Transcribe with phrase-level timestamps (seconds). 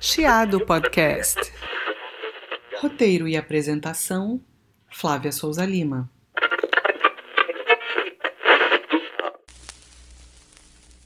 [0.00, 1.40] Chiado Podcast.
[2.80, 4.40] Roteiro e apresentação:
[4.92, 6.08] Flávia Souza Lima.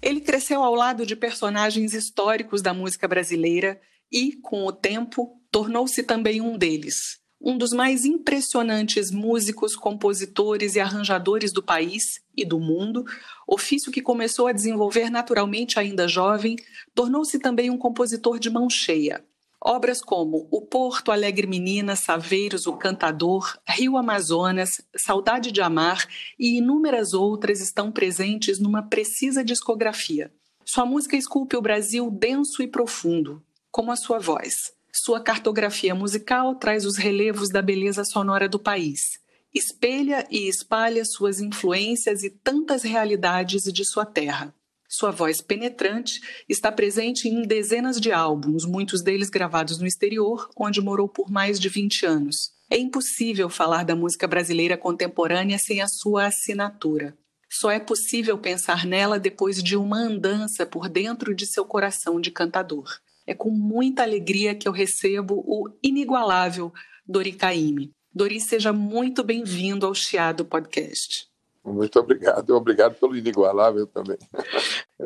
[0.02, 3.80] Ele cresceu ao lado de personagens históricos da música brasileira
[4.12, 7.21] e, com o tempo, tornou-se também um deles.
[7.44, 13.04] Um dos mais impressionantes músicos, compositores e arranjadores do país e do mundo,
[13.48, 16.54] ofício que começou a desenvolver naturalmente ainda jovem,
[16.94, 19.24] tornou-se também um compositor de mão cheia.
[19.60, 26.06] Obras como O Porto, Alegre Menina, Saveiros, O Cantador, Rio Amazonas, Saudade de Amar
[26.38, 30.32] e inúmeras outras estão presentes numa precisa discografia.
[30.64, 34.72] Sua música esculpe o Brasil denso e profundo, como a sua voz.
[34.94, 39.18] Sua cartografia musical traz os relevos da beleza sonora do país.
[39.54, 44.54] Espelha e espalha suas influências e tantas realidades de sua terra.
[44.86, 50.82] Sua voz penetrante está presente em dezenas de álbuns, muitos deles gravados no exterior, onde
[50.82, 52.50] morou por mais de 20 anos.
[52.70, 57.16] É impossível falar da música brasileira contemporânea sem a sua assinatura.
[57.48, 62.30] Só é possível pensar nela depois de uma andança por dentro de seu coração de
[62.30, 63.00] cantador.
[63.26, 66.72] É com muita alegria que eu recebo o inigualável
[67.06, 67.92] Dori Caymmi.
[68.12, 71.30] Dori, seja muito bem-vindo ao Chiado Podcast.
[71.64, 74.18] Muito obrigado, obrigado pelo inigualável também.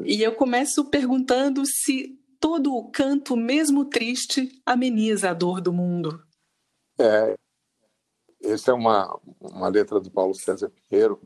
[0.04, 6.22] E eu começo perguntando se todo o canto, mesmo triste, ameniza a dor do mundo.
[6.98, 7.34] É,
[8.42, 11.20] essa é uma, uma letra do Paulo César Pinheiro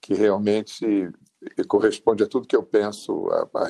[0.00, 1.10] que realmente
[1.66, 3.68] corresponde a tudo que eu penso a, a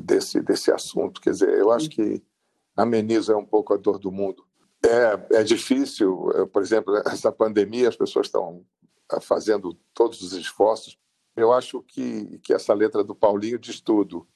[0.00, 1.20] desse, desse assunto.
[1.20, 2.22] Quer dizer, eu acho que
[2.76, 4.44] ameniza um pouco a dor do mundo.
[4.84, 8.64] É, é difícil, por exemplo, essa pandemia, as pessoas estão
[9.10, 10.98] ah, fazendo todos os esforços.
[11.36, 14.26] Eu acho que, que essa letra do Paulinho diz tudo.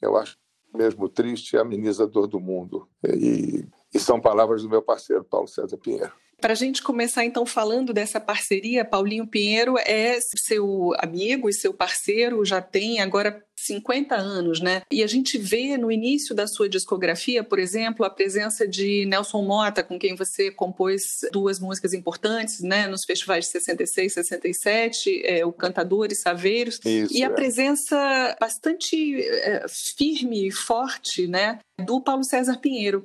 [0.00, 0.38] Eu acho
[0.74, 2.88] mesmo triste ameniza a dor do mundo.
[3.04, 6.12] E, e são palavras do meu parceiro, Paulo César Pinheiro.
[6.40, 11.72] Para a gente começar então falando dessa parceria, Paulinho Pinheiro é seu amigo e seu
[11.72, 14.82] parceiro, já tem agora 50 anos, né?
[14.92, 19.42] E a gente vê no início da sua discografia, por exemplo, a presença de Nelson
[19.42, 22.86] Mota, com quem você compôs duas músicas importantes, né?
[22.86, 26.78] Nos festivais de 66 67, é, o Cantadores Saveiros.
[26.84, 27.30] Isso, e a é.
[27.30, 31.58] presença bastante é, firme e forte, né?
[31.82, 33.04] Do Paulo César Pinheiro.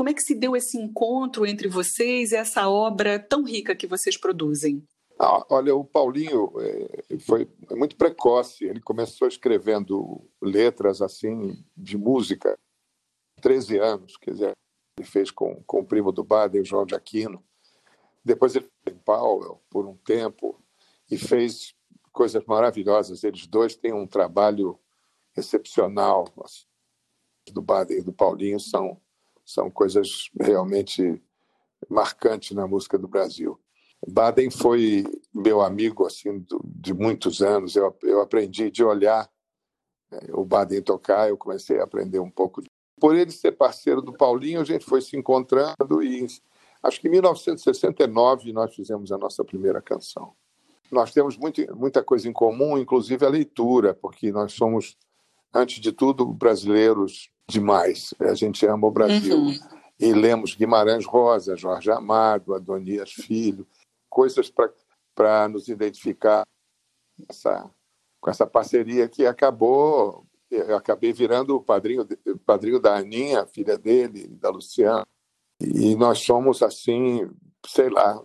[0.00, 3.86] Como é que se deu esse encontro entre vocês e essa obra tão rica que
[3.86, 4.82] vocês produzem?
[5.18, 8.64] Ah, olha, o Paulinho é, foi muito precoce.
[8.64, 12.58] Ele começou escrevendo letras assim de música,
[13.42, 14.52] 13 anos, quer dizer,
[14.96, 17.44] ele fez com, com o primo do Baden, João de Aquino.
[18.24, 20.58] Depois ele fez em Powell por um tempo
[21.10, 21.74] e fez
[22.10, 23.22] coisas maravilhosas.
[23.22, 24.80] Eles dois têm um trabalho
[25.36, 26.26] excepcional.
[26.42, 26.64] Assim,
[27.52, 28.98] do Baden e do Paulinho são
[29.52, 31.20] são coisas realmente
[31.88, 33.58] marcantes na música do Brasil.
[34.06, 37.76] Baden foi meu amigo assim de muitos anos.
[37.76, 39.28] Eu, eu aprendi de olhar
[40.10, 42.62] né, o Baden tocar, eu comecei a aprender um pouco.
[42.98, 46.26] Por ele ser parceiro do Paulinho, a gente foi se encontrando e
[46.82, 50.34] acho que em 1969 nós fizemos a nossa primeira canção.
[50.90, 54.96] Nós temos muito, muita coisa em comum, inclusive a leitura, porque nós somos,
[55.54, 58.14] antes de tudo, brasileiros demais.
[58.20, 59.36] A gente ama o Brasil.
[59.36, 59.58] Uhum.
[59.98, 63.66] E lemos Guimarães Rosa, Jorge Amado, Adonias Filho,
[64.08, 64.50] coisas
[65.14, 66.46] para nos identificar
[67.28, 67.70] essa,
[68.18, 70.26] com essa parceria que acabou.
[70.50, 72.08] Eu acabei virando o padrinho,
[72.46, 75.06] padrinho da Aninha, filha dele, da Luciana.
[75.60, 77.30] E nós somos, assim,
[77.66, 78.20] sei lá,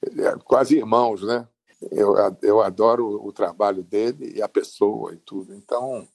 [0.44, 1.46] quase irmãos, né?
[1.92, 5.54] Eu, eu adoro o trabalho dele e a pessoa e tudo.
[5.54, 6.08] Então,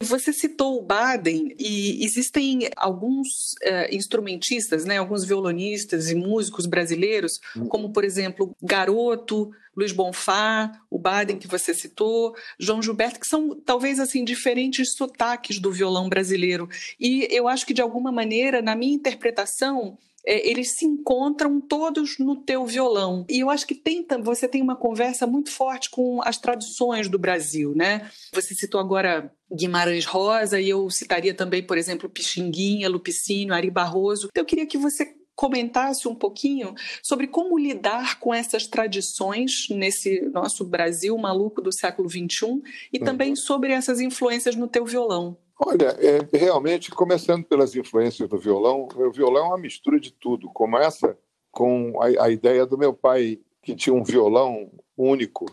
[0.00, 7.40] você citou o Baden e existem alguns uh, instrumentistas, né, alguns violonistas e músicos brasileiros,
[7.56, 7.66] hum.
[7.66, 13.60] como por exemplo Garoto, Luiz Bonfá, o Baden que você citou, João Gilberto, que são
[13.60, 16.68] talvez assim diferentes sotaques do violão brasileiro.
[16.98, 22.18] E eu acho que de alguma maneira, na minha interpretação, é, eles se encontram todos
[22.18, 23.24] no teu violão.
[23.28, 27.18] E eu acho que tem, você tem uma conversa muito forte com as tradições do
[27.18, 28.10] Brasil, né?
[28.32, 34.28] Você citou agora Guimarães Rosa e eu citaria também, por exemplo, Pixinguinha, Lupicínio, Ari Barroso.
[34.30, 40.20] Então, eu queria que você comentasse um pouquinho sobre como lidar com essas tradições nesse
[40.32, 42.60] nosso Brasil maluco do século XXI
[42.92, 43.04] e uhum.
[43.04, 45.38] também sobre essas influências no teu violão.
[45.60, 50.48] Olha, é, realmente, começando pelas influências do violão, o violão é uma mistura de tudo.
[50.48, 51.18] Começa
[51.50, 55.46] com a, a ideia do meu pai, que tinha um violão único.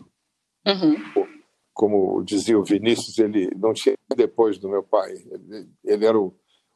[0.66, 1.26] Uhum.
[1.74, 5.12] Como dizia o Vinícius, ele não tinha depois do meu pai.
[5.12, 6.34] Ele, ele era o,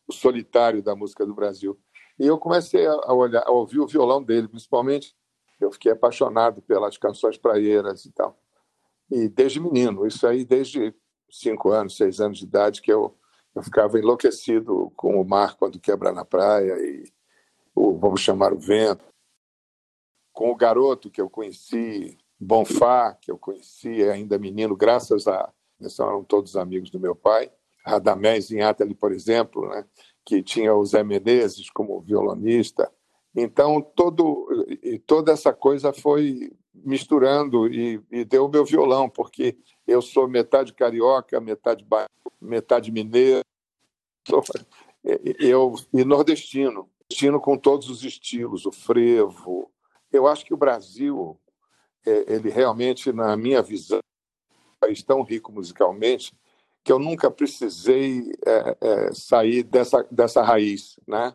[0.08, 1.78] o solitário da música do Brasil.
[2.18, 5.14] E eu comecei a olhar, a ouvir o violão dele, principalmente.
[5.60, 8.38] Eu fiquei apaixonado pelas canções praieiras e tal.
[9.10, 10.94] E desde menino, isso aí desde
[11.30, 13.16] cinco anos, seis anos de idade, que eu,
[13.54, 17.10] eu ficava enlouquecido com o mar quando quebra na praia e
[17.74, 19.04] o Vamos Chamar o Vento.
[20.32, 25.52] Com o garoto que eu conheci, Bonfá, que eu conheci ainda menino, graças a.
[25.80, 27.50] Eles eram todos amigos do meu pai.
[27.84, 29.84] Radamés Inhatali, por exemplo, né?
[30.24, 32.90] que tinha o Zé Menezes como violonista.
[33.34, 34.48] Então, todo,
[35.06, 39.56] toda essa coisa foi misturando e, e deu o meu violão, porque
[39.86, 41.84] eu sou metade carioca, metade,
[42.40, 43.44] metade mineiro,
[44.28, 44.42] sou,
[45.38, 49.70] eu, e nordestino, nordestino com todos os estilos, o frevo.
[50.12, 51.38] Eu acho que o Brasil,
[52.06, 56.32] é, ele realmente, na minha visão, é um país tão rico musicalmente,
[56.82, 61.34] que eu nunca precisei é, é, sair dessa, dessa raiz, né?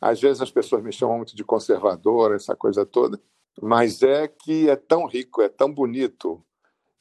[0.00, 3.20] Às vezes as pessoas me chamam muito de conservador, essa coisa toda,
[3.60, 6.42] mas é que é tão rico, é tão bonito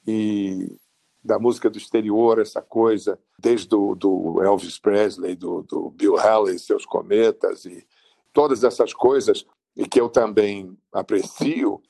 [0.05, 0.75] e
[1.23, 6.57] da música do exterior essa coisa, desde do, do Elvis Presley, do, do Bill Haley,
[6.57, 7.85] seus cometas e
[8.33, 9.45] todas essas coisas
[9.75, 11.81] e que eu também aprecio,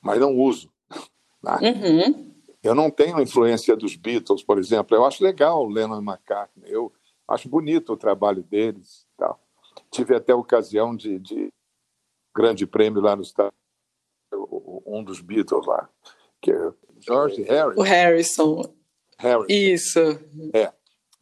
[0.00, 0.70] mas não uso.
[1.42, 1.58] Né?
[1.60, 2.32] Uhum.
[2.62, 4.96] Eu não tenho influência dos Beatles, por exemplo.
[4.96, 6.70] Eu acho legal o Lennon e McCartney.
[6.70, 6.92] Eu
[7.26, 9.08] acho bonito o trabalho deles.
[9.16, 9.40] Tal.
[9.90, 11.52] Tive até a ocasião de, de
[12.32, 13.52] grande prêmio lá no estado,
[14.86, 15.88] um dos Beatles lá,
[16.40, 17.80] que é George Harrison.
[17.80, 18.74] O Harrison.
[19.18, 19.46] Harrison.
[19.48, 20.00] Isso.
[20.54, 20.72] É.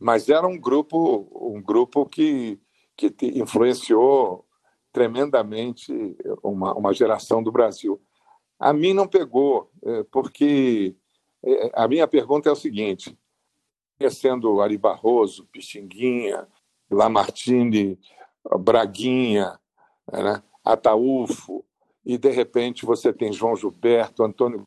[0.00, 2.58] Mas era um grupo, um grupo que,
[2.96, 4.46] que influenciou
[4.90, 5.92] tremendamente
[6.42, 8.00] uma, uma geração do Brasil.
[8.58, 10.96] A mim não pegou, é, porque
[11.44, 13.16] é, a minha pergunta é o seguinte:
[13.98, 16.48] conhecendo Ari Barroso, Pixinguinha,
[16.90, 17.98] Lamartine,
[18.58, 19.60] Braguinha,
[20.10, 21.64] né, Ataúfo,
[22.04, 24.62] e de repente você tem João Gilberto, Antônio.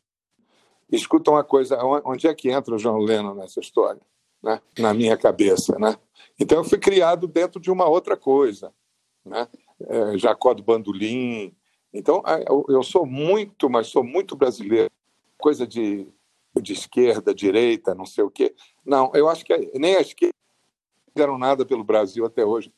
[0.90, 4.00] Escuta uma coisa, onde é que entra o João Leno nessa história?
[4.44, 4.60] Né?
[4.78, 5.78] Na minha cabeça.
[5.78, 5.96] Né?
[6.38, 8.72] Então eu fui criado dentro de uma outra coisa.
[9.24, 9.48] Né?
[9.80, 11.56] É, Jacó do Bandolim.
[11.92, 12.22] Então
[12.68, 14.90] eu sou muito, mas sou muito brasileiro.
[15.38, 16.06] Coisa de
[16.60, 18.54] de esquerda, direita, não sei o quê.
[18.84, 20.34] Não, eu acho que nem a esquerda
[21.12, 22.72] fizeram nada pelo Brasil até hoje.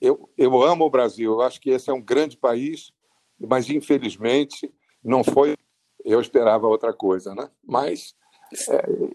[0.00, 2.92] Eu, eu amo o Brasil, eu acho que esse é um grande país,
[3.38, 4.72] mas infelizmente
[5.02, 5.56] não foi.
[6.04, 7.50] Eu esperava outra coisa, né?
[7.64, 8.14] Mas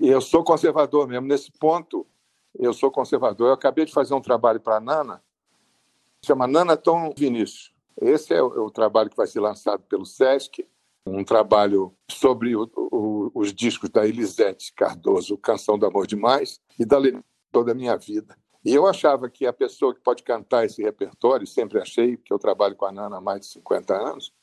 [0.02, 1.28] eu sou conservador mesmo.
[1.28, 2.06] Nesse ponto,
[2.58, 3.48] eu sou conservador.
[3.48, 5.24] Eu acabei de fazer um trabalho para a Nana,
[6.24, 7.74] chama Nana Tom Vinícius.
[8.02, 10.68] Esse é o, é o trabalho que vai ser lançado pelo SESC
[11.06, 16.86] um trabalho sobre o, o, os discos da Elisete Cardoso, Canção do Amor Demais, e
[16.86, 16.98] da
[17.52, 18.38] toda a minha vida.
[18.66, 22.40] E eu achava que a pessoa que pode cantar esse repertório, sempre achei, porque eu
[22.40, 24.34] trabalho com a Nana há mais de 50 anos,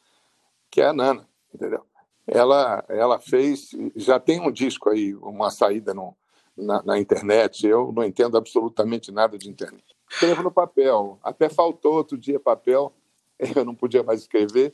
[0.71, 1.85] que é a Nana, entendeu?
[2.33, 6.17] Ela, ela fez, já tem um disco aí, uma saída no,
[6.57, 9.85] na, na internet, eu não entendo absolutamente nada de internet.
[10.09, 12.93] Escrevo no papel, até faltou outro dia papel,
[13.57, 14.73] eu não podia mais escrever,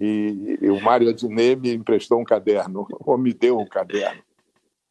[0.00, 4.22] e, e o Mário Adnet me emprestou um caderno, ou me deu um caderno.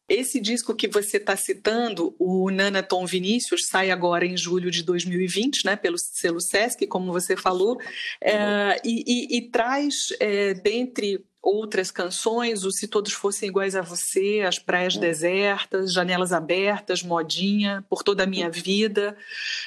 [0.08, 4.82] Esse disco que você está citando, o Nana Tom Vinícius, sai agora em julho de
[4.82, 7.80] 2020, né, pelo selo Sesc, como você falou,
[8.20, 13.82] é, e, e, e, traz, é, dentre outras canções, o Se Todos Fossem Iguais a
[13.82, 19.16] Você, As Praias Desertas, Janelas Abertas, Modinha, Por Toda a Minha Vida,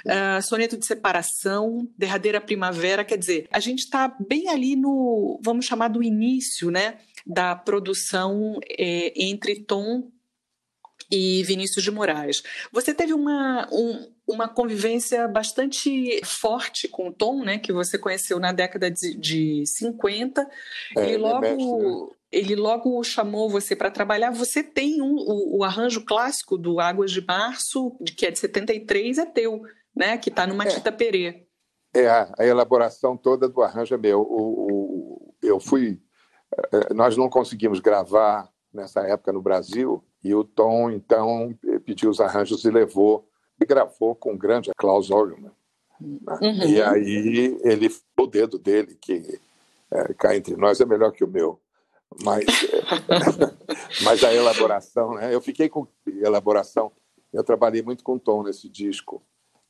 [0.05, 5.65] uh, Soneto de Separação, Derradeira Primavera, quer dizer, a gente está bem ali no, vamos
[5.65, 10.09] chamar do início, né, da produção é, entre Tom
[11.09, 12.43] e Vinícius de Moraes.
[12.71, 18.39] Você teve uma, um, uma convivência bastante forte com o Tom, né, que você conheceu
[18.39, 20.47] na década de, de 50.
[20.95, 22.07] É, ele, é logo, é mestre, né?
[22.31, 24.31] ele logo chamou você para trabalhar.
[24.31, 29.17] Você tem um, o, o, arranjo clássico do Águas de Março, que é de 73,
[29.17, 29.61] é teu,
[29.95, 30.91] né, que está no Matita é.
[30.91, 31.47] Perê.
[31.95, 34.21] É, a elaboração toda do arranjo é meu.
[34.21, 35.99] O, o, eu fui.
[36.71, 42.19] Eh, nós não conseguimos gravar nessa época no Brasil, e o Tom, então, pediu os
[42.19, 43.27] arranjos e levou
[43.61, 45.09] e gravou com o grande Klaus.
[45.09, 45.51] Né?
[46.01, 46.67] Uhum.
[46.67, 49.39] E aí ele o dedo dele, que
[49.91, 51.59] é, cá entre nós é melhor que o meu.
[52.23, 52.45] Mas,
[54.03, 55.33] mas a elaboração, né?
[55.33, 56.91] eu fiquei com elaboração.
[57.31, 59.21] Eu trabalhei muito com o Tom nesse disco.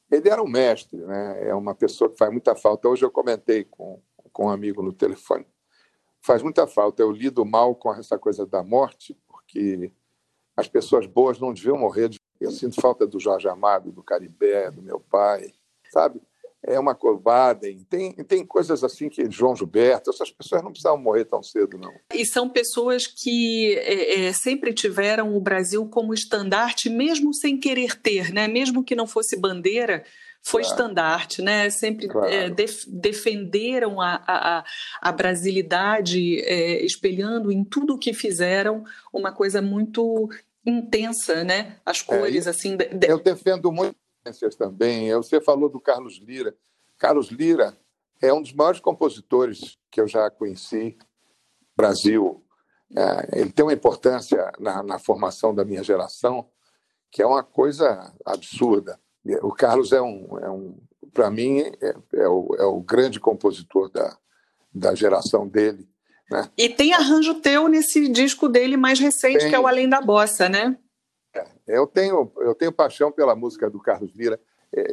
[0.10, 1.50] Ele era um mestre, né?
[1.50, 2.88] é uma pessoa que faz muita falta.
[2.88, 5.46] Hoje eu comentei com, com um amigo no telefone.
[6.22, 7.02] Faz muita falta.
[7.02, 9.92] Eu lido mal com essa coisa da morte, porque
[10.58, 12.10] as pessoas boas não deviam morrer.
[12.42, 15.54] Eu sinto falta do Jorge Amado, do Caribé, do meu pai,
[15.92, 16.20] sabe?
[16.68, 21.24] é uma Baden, tem, tem coisas assim que João Gilberto, essas pessoas não precisavam morrer
[21.26, 21.94] tão cedo, não.
[22.14, 27.96] E são pessoas que é, é, sempre tiveram o Brasil como estandarte, mesmo sem querer
[28.00, 28.48] ter, né?
[28.48, 30.04] mesmo que não fosse bandeira,
[30.42, 30.76] foi claro.
[30.76, 31.70] estandarte, né?
[31.70, 32.28] Sempre claro.
[32.28, 34.64] é, def, defenderam a, a,
[35.02, 40.30] a brasilidade, é, espelhando em tudo o que fizeram uma coisa muito
[40.68, 41.78] intensa, né?
[41.86, 42.76] As é, cores, assim.
[42.76, 42.90] De...
[43.08, 43.96] Eu defendo muito
[44.58, 45.14] também.
[45.14, 46.54] Você falou do Carlos Lira.
[46.98, 47.78] Carlos Lira
[48.22, 50.98] é um dos maiores compositores que eu já conheci
[51.76, 52.44] Brasil.
[52.96, 56.50] É, ele tem uma importância na, na, formação da minha geração
[57.10, 59.00] que é uma coisa absurda.
[59.42, 60.78] O Carlos é um, é um
[61.14, 64.18] para mim, é, é, o, é o grande compositor da,
[64.74, 65.88] da geração dele.
[66.30, 66.50] Né?
[66.58, 70.02] E tem arranjo teu nesse disco dele mais recente, tem, que é o Além da
[70.02, 70.78] Bossa, né?
[71.34, 74.40] É, eu tenho, eu tenho paixão pela música do Carlos Lira.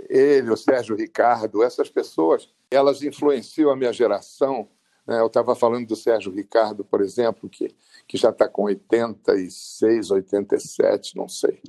[0.09, 4.69] Ele, o Sérgio Ricardo, essas pessoas, elas influenciam a minha geração.
[5.07, 5.19] Né?
[5.19, 7.75] Eu estava falando do Sérgio Ricardo, por exemplo, que,
[8.07, 11.61] que já está com 86, 87, não sei.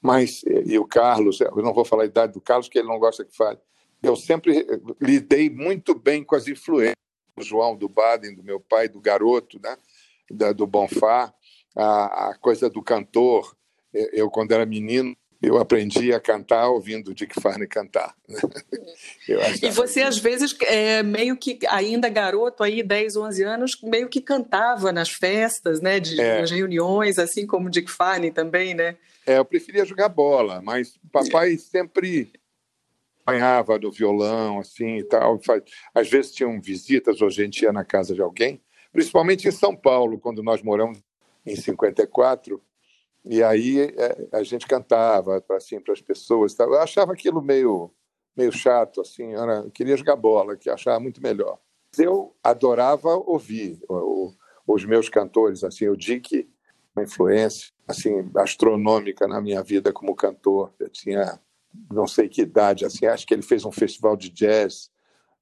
[0.00, 2.98] Mas, e o Carlos, eu não vou falar a idade do Carlos, que ele não
[2.98, 3.58] gosta que fale.
[4.02, 4.66] Eu sempre
[4.98, 6.94] lidei muito bem com as influências
[7.38, 9.76] João, do Baden, do meu pai, do garoto, né?
[10.30, 11.32] da, do Bonfá,
[11.76, 13.56] a, a coisa do cantor,
[13.92, 18.14] eu, quando era menino, eu aprendi a cantar ouvindo Dick Farney cantar.
[19.62, 24.20] e você, às vezes, é, meio que ainda garoto, aí 10, 11 anos, meio que
[24.20, 26.40] cantava nas festas, né, de, é.
[26.40, 28.96] nas reuniões, assim como Dick Farney também, né?
[29.26, 32.30] É, eu preferia jogar bola, mas papai sempre
[33.30, 35.40] apanhava do violão, assim e tal.
[35.94, 38.60] Às vezes tinham visitas, ou a gente ia na casa de alguém,
[38.92, 41.02] principalmente em São Paulo, quando nós moramos
[41.46, 42.60] em 54,
[43.24, 46.58] e aí é, a gente cantava assim para as pessoas.
[46.58, 47.90] Eu achava aquilo meio
[48.36, 49.32] meio chato, assim.
[49.34, 51.58] Eu queria jogar bola, que achava muito melhor.
[51.98, 53.78] Eu adorava ouvir
[54.66, 55.88] os meus cantores, assim.
[55.88, 56.48] O Dick,
[56.94, 60.72] uma influência assim astronômica na minha vida como cantor.
[60.78, 61.38] Eu tinha
[61.90, 63.06] não sei que idade, assim.
[63.06, 64.90] Acho que ele fez um festival de jazz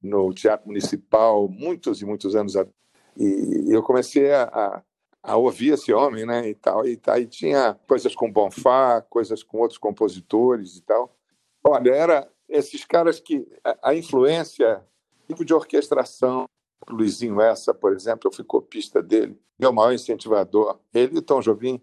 [0.01, 2.75] no Teatro Municipal muitos e muitos anos atrás.
[3.17, 4.81] E eu comecei a,
[5.21, 6.87] a ouvir esse homem, né, e tal.
[6.87, 11.15] E, tá, e tinha coisas com Bonfá, coisas com outros compositores e tal.
[11.63, 14.83] Olha, era esses caras que a, a influência,
[15.27, 16.47] tipo de orquestração,
[16.89, 21.81] Luizinho Essa, por exemplo, eu fui copista dele, meu maior incentivador, ele e Tom Jobim,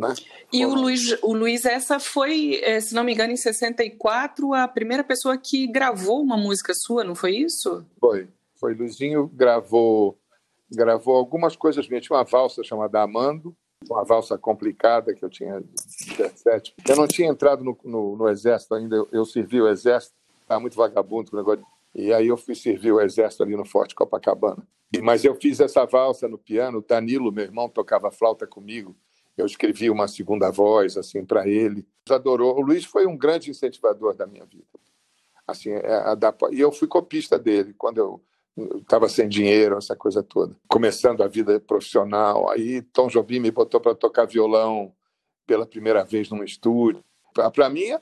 [0.00, 0.14] né?
[0.52, 4.66] E o Luiz, o Luiz Essa foi, eh, se não me engano, em 64, a
[4.66, 7.84] primeira pessoa que gravou uma música sua, não foi isso?
[8.00, 8.28] Foi.
[8.56, 8.74] Foi.
[8.74, 10.18] Luizinho gravou
[10.70, 12.04] gravou algumas coisas minhas.
[12.04, 13.56] Tinha uma valsa chamada Amando,
[13.88, 15.62] uma valsa complicada que eu tinha
[16.16, 16.74] 17.
[16.88, 20.60] Eu não tinha entrado no, no, no exército ainda, eu, eu, servi o exército, estava
[20.60, 21.64] muito vagabundo com o negócio.
[21.94, 24.62] E aí eu fui servir o exército ali no Forte Copacabana.
[25.02, 28.94] Mas eu fiz essa valsa no piano, o Danilo, meu irmão, tocava flauta comigo.
[29.40, 31.86] Eu escrevi uma segunda voz assim para ele.
[32.08, 32.56] Adorou.
[32.56, 34.66] O Luiz foi um grande incentivador da minha vida.
[35.46, 38.22] Assim, é, a, a, e eu fui copista dele quando eu
[38.76, 40.56] estava sem dinheiro, essa coisa toda.
[40.68, 44.92] Começando a vida profissional, aí Tom Jobim me botou para tocar violão
[45.46, 47.02] pela primeira vez num estúdio.
[47.54, 48.00] Para mim é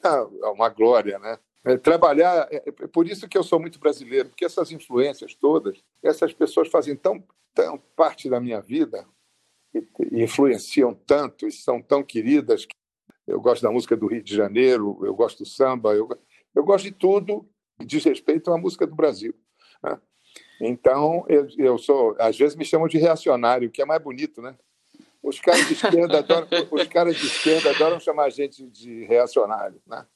[0.52, 1.38] uma glória, né?
[1.64, 5.82] É, trabalhar, é, é por isso que eu sou muito brasileiro, porque essas influências todas,
[6.02, 9.06] essas pessoas fazem tão, tão parte da minha vida
[10.12, 12.66] influenciam tanto e são tão queridas.
[13.26, 16.08] Eu gosto da música do Rio de Janeiro, eu gosto do samba, eu,
[16.54, 17.48] eu gosto de tudo
[17.78, 19.34] que diz respeito à música do Brasil.
[19.82, 20.00] Né?
[20.60, 24.56] Então, eu, eu sou, às vezes me chamam de reacionário, que é mais bonito, né?
[25.22, 29.80] Os caras de esquerda adoram, os caras de esquerda adoram chamar a gente de reacionário,
[29.86, 30.06] né?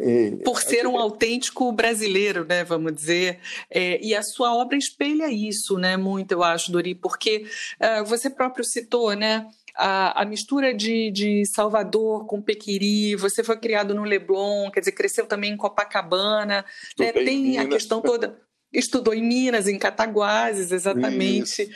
[0.00, 3.38] E, Por ser um autêntico brasileiro, né, vamos dizer,
[3.70, 7.46] é, e a sua obra espelha isso, né, muito, eu acho, Dori, porque
[7.80, 13.58] uh, você próprio citou, né, a, a, mistura de, de Salvador com Pequiri, você foi
[13.58, 16.64] criado no Leblon, quer dizer, cresceu também em Copacabana,
[16.98, 18.40] né, tem a questão toda
[18.72, 21.62] estudou em Minas, em Cataguases, exatamente.
[21.62, 21.72] Isso.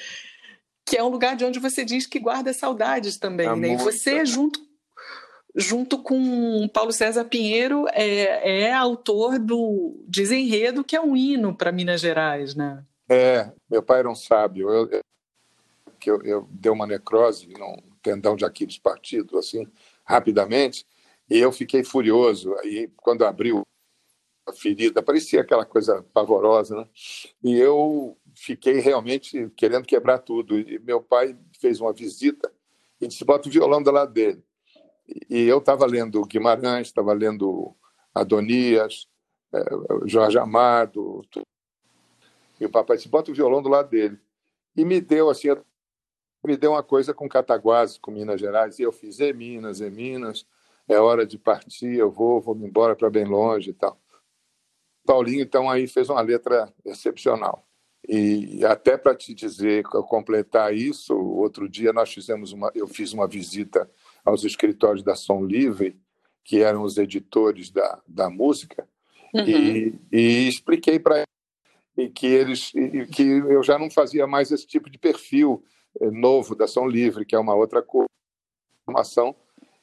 [0.87, 3.73] Que é um lugar de onde você diz que guarda saudades também, é né?
[3.75, 4.61] E você, junto,
[5.55, 11.73] junto com Paulo César Pinheiro, é, é autor do Desenredo, que é um hino para
[11.73, 12.85] Minas Gerais, né?
[13.09, 14.71] É, meu pai era um sábio.
[14.71, 15.01] Eu, eu,
[15.99, 19.67] que eu, eu dei uma necrose num tendão de Aquiles partido, assim,
[20.05, 20.87] rapidamente,
[21.29, 22.55] e eu fiquei furioso.
[22.59, 23.63] Aí, quando abriu
[24.55, 26.89] ferida, parecia aquela coisa pavorosa, né?
[27.43, 30.59] E eu fiquei realmente querendo quebrar tudo.
[30.59, 32.51] E meu pai fez uma visita
[33.01, 34.43] e disse: bota o violão do lado dele.
[35.29, 37.75] E eu estava lendo Guimarães, estava lendo
[38.15, 39.09] Adonias,
[39.53, 39.63] é,
[40.07, 41.23] Jorge Amado.
[42.61, 44.19] E o papai disse: bota o violão do lado dele.
[44.77, 45.49] E me deu assim,
[46.45, 49.91] me deu uma coisa com Cataguases, com Minas Gerais, e eu fiz E Minas, E
[49.91, 50.47] Minas,
[50.89, 54.01] é hora de partir, eu vou, vou me embora para bem longe e tal.
[55.05, 57.67] Paulinho, então, aí fez uma letra excepcional.
[58.09, 63.29] E até para te dizer, completar isso, outro dia nós fizemos uma, eu fiz uma
[63.29, 63.91] visita
[64.25, 65.99] aos escritórios da Som Livre,
[66.45, 68.89] que eram os editores da, da música,
[69.35, 69.45] uhum.
[69.47, 71.25] e, e, expliquei para
[71.97, 72.73] eles que eles
[73.13, 75.63] que eu já não fazia mais esse tipo de perfil
[76.01, 77.85] eh, novo da Som Livre, que é uma outra
[78.85, 79.35] formação.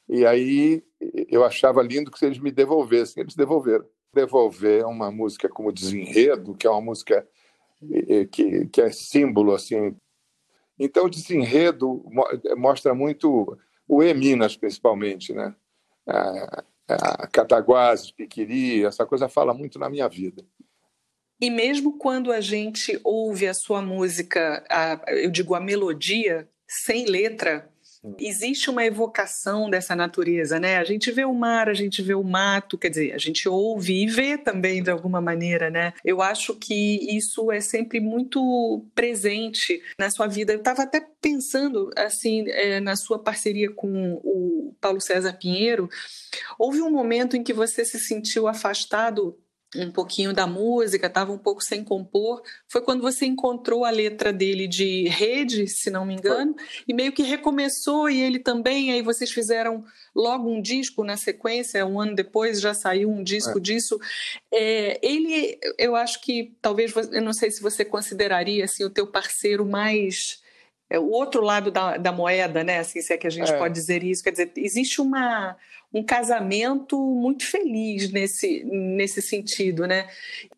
[0.08, 0.82] E aí
[1.28, 3.22] eu achava lindo que eles me devolvessem.
[3.22, 3.84] Eles devolveram.
[4.14, 7.28] Devolver uma música como Desenredo, que é uma música
[8.32, 9.94] que, que é símbolo assim.
[10.78, 12.02] Então Desenredo
[12.56, 13.56] mostra muito
[13.88, 15.54] o E Minas principalmente, né?
[16.06, 20.44] A, a Cataguases, Piquiri, essa coisa fala muito na minha vida.
[21.40, 27.06] E mesmo quando a gente ouve a sua música, a, eu digo a melodia, sem
[27.06, 27.70] letra,
[28.18, 30.78] existe uma evocação dessa natureza, né?
[30.78, 34.02] A gente vê o mar, a gente vê o mato, quer dizer, a gente ouve
[34.02, 35.92] e vê também de alguma maneira, né?
[36.04, 40.52] Eu acho que isso é sempre muito presente na sua vida.
[40.52, 45.88] Eu estava até pensando, assim, é, na sua parceria com o Paulo César Pinheiro,
[46.58, 49.36] houve um momento em que você se sentiu afastado
[49.76, 52.42] um pouquinho da música, estava um pouco sem compor.
[52.66, 56.54] Foi quando você encontrou a letra dele de Rede, se não me engano,
[56.86, 58.92] e meio que recomeçou e ele também.
[58.92, 59.84] Aí vocês fizeram
[60.14, 63.60] logo um disco na sequência, um ano depois já saiu um disco é.
[63.60, 64.00] disso.
[64.52, 69.06] É, ele, eu acho que talvez, eu não sei se você consideraria assim o teu
[69.06, 70.40] parceiro mais
[70.90, 72.78] é, o outro lado da, da moeda, né?
[72.78, 73.58] Assim, se é que a gente é.
[73.58, 74.22] pode dizer isso.
[74.22, 75.56] Quer dizer, existe uma
[75.92, 80.06] um casamento muito feliz nesse, nesse sentido, né?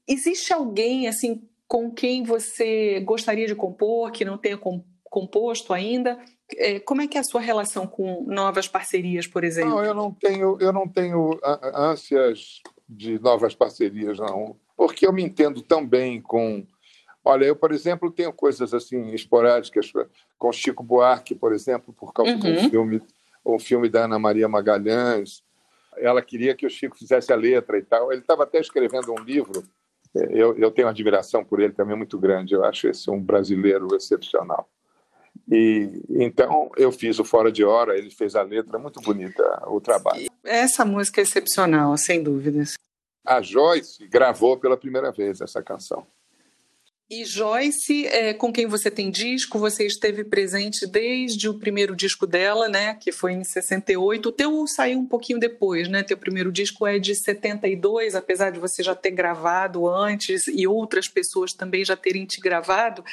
[0.07, 4.59] Existe alguém assim com quem você gostaria de compor que não tenha
[5.05, 6.19] composto ainda?
[6.57, 9.71] É, como é que é a sua relação com novas parcerias, por exemplo?
[9.71, 11.39] Não, eu não tenho, eu não tenho
[11.73, 16.67] ânsias de novas parcerias, não, porque eu me entendo tão bem com.
[17.25, 19.93] Olha, eu, por exemplo, tenho coisas assim esporádicas
[20.39, 22.39] com Chico Buarque, por exemplo, por causa uhum.
[22.39, 23.03] do filme
[23.45, 25.43] o filme da Ana Maria Magalhães.
[25.97, 28.13] Ela queria que o Chico fizesse a letra e tal.
[28.13, 29.63] Ele estava até escrevendo um livro.
[30.15, 32.55] Eu, eu tenho uma admiração por ele também muito grande.
[32.55, 34.69] Eu acho esse um brasileiro excepcional.
[35.51, 39.81] E então eu fiz o Fora de Hora, ele fez a letra, muito bonita o
[39.81, 40.27] trabalho.
[40.45, 42.75] Essa música é excepcional, sem dúvidas.
[43.25, 46.07] A Joyce gravou pela primeira vez essa canção.
[47.13, 52.25] E Joyce, é, com quem você tem disco, você esteve presente desde o primeiro disco
[52.25, 54.29] dela, né, que foi em 68.
[54.29, 56.05] O teu saiu um pouquinho depois, né?
[56.05, 61.09] Teu primeiro disco é de 72, apesar de você já ter gravado antes e outras
[61.09, 63.05] pessoas também já terem te gravado.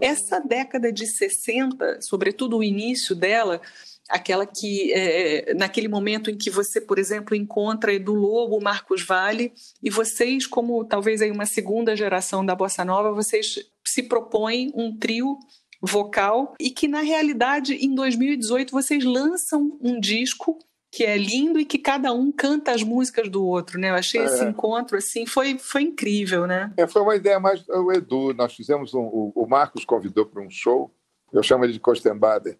[0.00, 3.60] Essa década de 60, sobretudo o início dela,
[4.08, 9.52] aquela que é, naquele momento em que você, por exemplo, encontra Edu Lobo, Marcos Vale,
[9.82, 14.96] e vocês, como talvez aí uma segunda geração da bossa nova, vocês se propõem um
[14.96, 15.38] trio
[15.80, 20.58] vocal e que na realidade em 2018 vocês lançam um disco
[20.90, 23.90] que é lindo e que cada um canta as músicas do outro, né?
[23.90, 24.24] Eu achei é.
[24.24, 26.72] esse encontro assim, foi, foi incrível, né?
[26.76, 30.42] É, foi uma ideia mais o Edu, nós fizemos um, o, o Marcos convidou para
[30.42, 30.90] um show,
[31.32, 32.58] eu chamo ele de Kostenbader,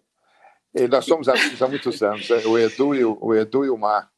[0.77, 2.37] e nós somos amigos há muitos anos, né?
[2.45, 4.11] o Edu e o, o, Edu e o Mar.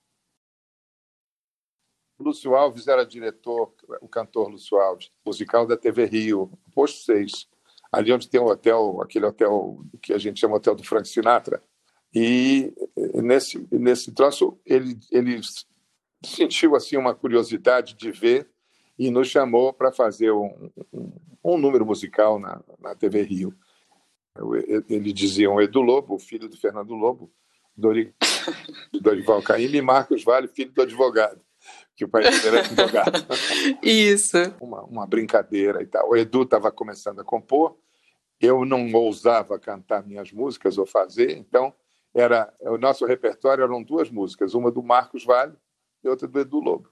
[2.20, 7.48] Lúcio Alves era diretor, o cantor Lúcio Alves, musical da TV Rio, posto 6,
[7.92, 11.64] ali onde tem o hotel, aquele hotel que a gente chama Hotel do Frank Sinatra.
[12.14, 12.74] E
[13.16, 15.40] nesse, nesse troço, ele, ele
[16.26, 18.50] sentiu assim uma curiosidade de ver
[18.98, 23.54] e nos chamou para fazer um, um, um, número musical na, na TV Rio.
[24.90, 27.32] Ele dizia um Edu Lobo, filho do Fernando Lobo,
[29.02, 31.42] Dorival Caymmi e Marcos Vale, filho do advogado,
[31.96, 33.26] que o pai dele era advogado.
[33.84, 34.38] Isso.
[34.62, 36.10] Uma, uma brincadeira e tal.
[36.10, 37.78] O Edu estava começando a compor,
[38.40, 41.74] eu não ousava cantar minhas músicas ou fazer, então
[42.14, 45.54] era o nosso repertório eram duas músicas, uma do Marcos Vale
[46.04, 46.90] e outra do Edu Lobo.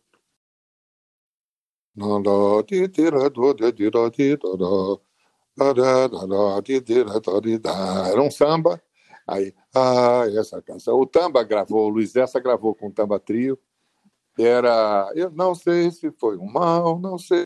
[8.10, 8.82] Era um samba.
[9.28, 10.98] Aí, ah, essa canção.
[11.00, 13.60] O Tamba gravou, o Luiz Essa gravou com o Tamba Trio.
[14.40, 17.46] Era, eu não sei se foi um mal, não sei.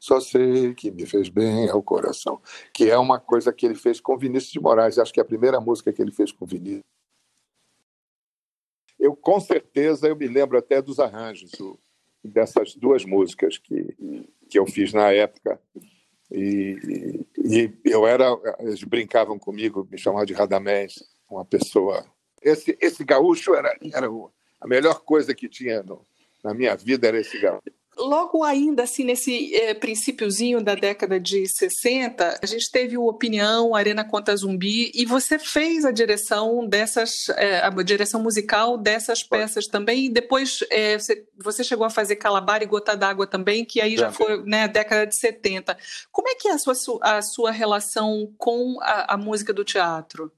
[0.00, 2.40] Só sei que me fez bem ao coração.
[2.72, 4.98] Que é uma coisa que ele fez com Vinícius de Moraes.
[4.98, 6.84] Acho que é a primeira música que ele fez com Vinícius.
[8.98, 11.50] Eu, com certeza, eu me lembro até dos arranjos.
[12.24, 13.94] Dessas duas músicas que,
[14.48, 15.60] que eu fiz na época.
[16.30, 18.26] E, e eu era,
[18.60, 22.04] eles brincavam comigo, me chamavam de Radamés, uma pessoa.
[22.42, 24.08] Esse, esse gaúcho era, era
[24.60, 26.06] a melhor coisa que tinha no,
[26.44, 31.46] na minha vida era esse gaúcho logo ainda assim nesse é, princípiozinho da década de
[31.48, 37.28] 60, a gente teve o Opinião, Arena Conta Zumbi, e você fez a direção dessas,
[37.30, 42.16] é, a direção musical dessas peças também, e depois é, você, você, chegou a fazer
[42.16, 45.76] Calabar e Gota d'Água também, que aí já foi né, década de 70.
[46.12, 50.32] Como é que é a sua, a sua relação com a, a música do teatro?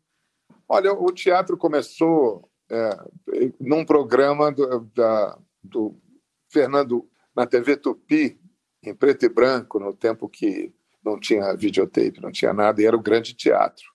[0.69, 2.97] Olha, o teatro começou é,
[3.61, 5.97] num programa do, da, do
[6.49, 8.39] Fernando na TV Tupi,
[8.83, 10.73] em preto e branco, no tempo que
[11.05, 13.87] não tinha videotape, não tinha nada, e era o grande teatro,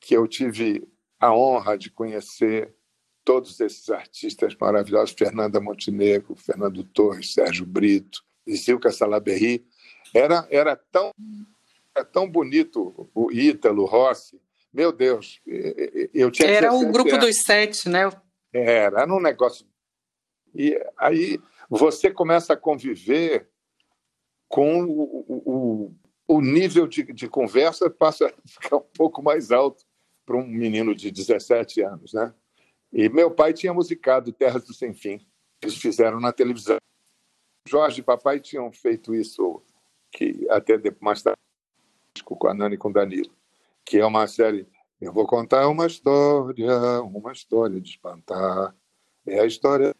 [0.00, 0.86] que eu tive
[1.18, 2.74] a honra de conhecer
[3.24, 9.66] todos esses artistas maravilhosos, Fernanda Montenegro, Fernando Torres, Sérgio Brito, Zilka Salaberry.
[10.12, 11.10] Era, era, tão,
[11.94, 14.40] era tão bonito o Ítalo Rossi.
[14.72, 15.40] Meu Deus,
[16.12, 17.26] eu tinha Era o grupo anos.
[17.26, 18.10] dos sete, né?
[18.52, 19.66] Era, era um negócio.
[20.54, 23.48] E aí você começa a conviver
[24.48, 25.94] com o, o,
[26.28, 29.84] o nível de, de, conversa passa a ficar um pouco mais alto
[30.24, 32.32] para um menino de 17 anos, né?
[32.92, 35.26] E meu pai tinha musicado Terras do Sem Fim.
[35.60, 36.76] Eles fizeram na televisão.
[37.66, 39.62] Jorge e papai tinham feito isso
[40.12, 41.38] que até mais tarde
[42.24, 43.34] com a Nani e com o Danilo,
[43.84, 44.68] que é uma série.
[45.00, 48.74] Eu vou contar uma história, uma história de espantar.
[49.26, 49.94] É a história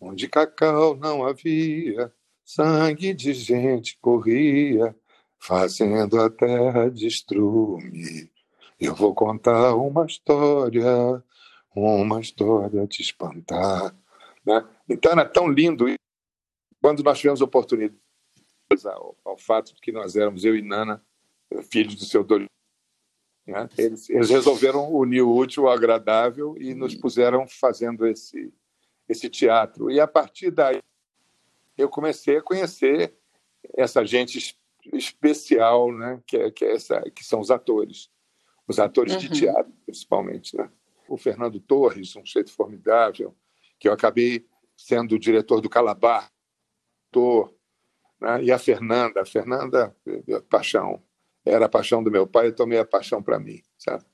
[0.00, 2.12] onde cacau não havia,
[2.44, 4.96] sangue de gente corria,
[5.38, 8.30] fazendo a terra destruir.
[8.78, 11.22] Eu vou contar uma história,
[11.74, 13.94] uma história de espantar.
[14.44, 14.66] Né?
[14.88, 15.86] Então era tão lindo
[16.80, 17.94] quando nós tivemos oportunidade
[18.86, 21.04] ao, ao fato de que nós éramos eu e Nana,
[21.70, 22.48] filhos do seu Dolio.
[23.46, 23.68] Né?
[23.76, 28.52] Eles, eles resolveram unir o útil ao agradável e nos puseram fazendo esse
[29.10, 29.90] esse teatro.
[29.90, 30.80] E a partir daí
[31.76, 33.14] eu comecei a conhecer
[33.76, 34.56] essa gente
[34.92, 38.10] especial, né, que, é, que, é essa, que são os atores,
[38.66, 39.18] os atores uhum.
[39.18, 40.56] de teatro, principalmente.
[40.56, 40.70] Né?
[41.08, 43.34] O Fernando Torres, um sujeito formidável,
[43.78, 44.46] que eu acabei
[44.76, 46.30] sendo o diretor do Calabar,
[47.08, 47.52] ator,
[48.20, 48.44] né?
[48.44, 49.94] e a Fernanda, a Fernanda,
[50.48, 51.02] paixão,
[51.44, 54.04] era a paixão do meu pai, eu tomei a paixão para mim, sabe?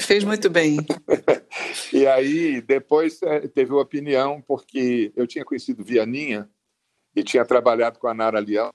[0.00, 0.78] Fez muito bem.
[1.92, 6.48] e aí, depois é, teve uma opinião, porque eu tinha conhecido Vianinha
[7.14, 8.72] e tinha trabalhado com a Nara Leão,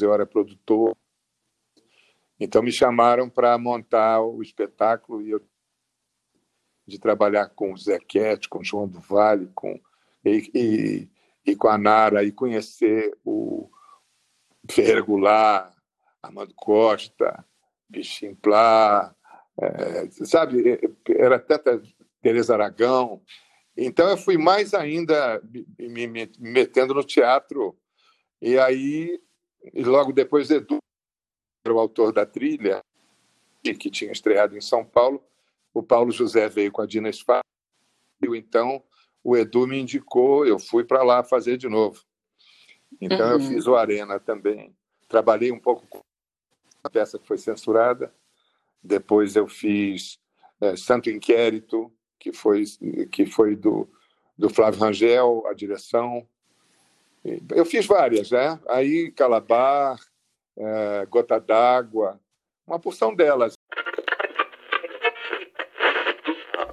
[0.00, 0.96] eu era produtor.
[2.38, 5.40] Então me chamaram para montar o espetáculo e eu
[6.86, 9.80] de trabalhar com o Zequete, com o João do Vale, com
[10.24, 11.08] e, e,
[11.52, 13.70] e com a Nara e conhecer o
[14.68, 15.72] Ferreira Goulart,
[16.22, 17.44] Armando Costa,
[17.88, 19.14] Bichinho Plá,
[19.60, 21.82] é, sabe, era tanta
[22.22, 23.20] Teresa Aragão.
[23.76, 25.40] Então eu fui mais ainda
[25.78, 27.76] me, me, metendo no teatro.
[28.40, 29.20] E aí,
[29.74, 30.78] e logo depois, Edu,
[31.68, 32.80] o autor da trilha,
[33.62, 35.22] que tinha estreado em São Paulo,
[35.74, 38.82] o Paulo José veio com a Dina e então
[39.22, 42.02] o Edu me indicou, eu fui para lá fazer de novo.
[43.00, 43.32] Então uhum.
[43.32, 44.74] eu fiz o Arena também.
[45.08, 46.00] Trabalhei um pouco com
[46.82, 48.12] a peça que foi censurada,
[48.82, 50.18] depois eu fiz
[50.60, 52.64] é, Santo Inquérito, que foi,
[53.10, 53.88] que foi do,
[54.36, 56.26] do Flávio Rangel, a direção.
[57.54, 58.58] Eu fiz várias, né?
[58.68, 59.98] Aí Calabar,
[60.56, 62.20] é, Gota d'Água,
[62.66, 63.54] uma porção delas.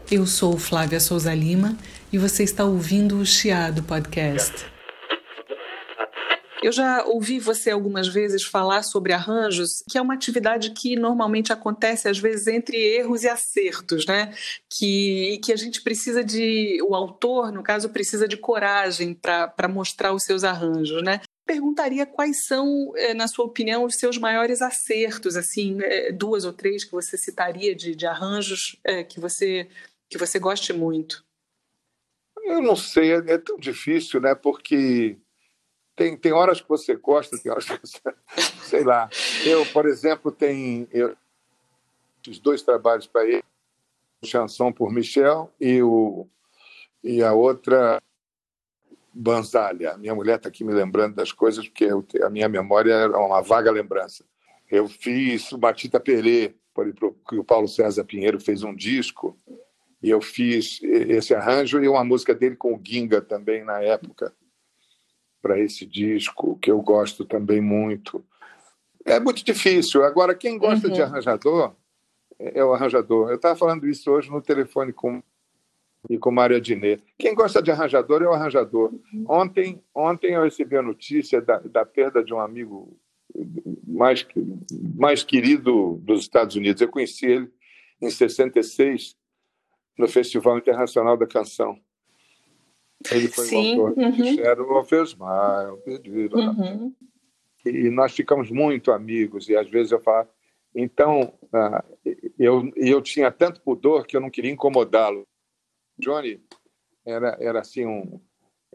[0.10, 1.78] Eu sou Flávia Souza Lima
[2.12, 4.77] e você está ouvindo o Chiado Podcast.
[6.68, 11.54] Eu já ouvi você algumas vezes falar sobre arranjos, que é uma atividade que normalmente
[11.54, 14.36] acontece às vezes entre erros e acertos, né?
[14.70, 20.12] Que, que a gente precisa de, o autor, no caso, precisa de coragem para mostrar
[20.12, 21.22] os seus arranjos, né?
[21.46, 26.52] perguntaria quais são, eh, na sua opinião, os seus maiores acertos, assim, eh, duas ou
[26.52, 29.70] três que você citaria de, de arranjos é, que você
[30.10, 31.24] que você goste muito.
[32.44, 34.36] Eu não sei, é, é tão difícil, né?
[34.36, 35.18] Porque
[35.98, 38.00] tem, tem horas que você gosta, tem horas que você.
[38.64, 39.10] Sei lá.
[39.44, 40.88] Eu, por exemplo, tenho.
[40.92, 41.18] Eu,
[42.24, 43.44] fiz dois trabalhos para ele:
[44.24, 46.28] Chanson por Michel e, o,
[47.04, 48.02] e a outra.
[49.20, 49.98] Banzalha.
[49.98, 53.42] Minha mulher está aqui me lembrando das coisas, porque eu, a minha memória é uma
[53.42, 54.24] vaga lembrança.
[54.70, 56.54] Eu fiz o Batita Perê,
[57.28, 59.36] que o Paulo César Pinheiro fez um disco,
[60.04, 64.32] E eu fiz esse arranjo e uma música dele com o Ginga também na época
[65.42, 68.24] para esse disco, que eu gosto também muito.
[69.06, 70.04] É muito difícil.
[70.04, 70.94] Agora, quem gosta uhum.
[70.94, 71.74] de arranjador
[72.40, 73.30] é o arranjador.
[73.30, 75.22] Eu estava falando isso hoje no telefone com
[76.10, 77.04] e com Mário Adnet.
[77.18, 78.94] Quem gosta de arranjador é o arranjador.
[79.14, 79.26] Uhum.
[79.28, 82.98] Ontem, ontem eu recebi a notícia da, da perda de um amigo
[83.86, 84.26] mais,
[84.96, 86.82] mais querido dos Estados Unidos.
[86.82, 87.52] Eu conheci ele
[88.02, 89.16] em 66
[89.98, 91.80] no Festival Internacional da Canção.
[93.12, 94.12] Ele foi Sim, o autor uhum.
[94.12, 96.94] de Shadow of a Smile, uhum.
[97.66, 100.28] e nós ficamos muito amigos, e às vezes eu falo,
[100.76, 105.26] então, uh, eu, eu tinha tanto pudor que eu não queria incomodá-lo.
[105.98, 106.40] Johnny
[107.06, 108.20] era, era assim um...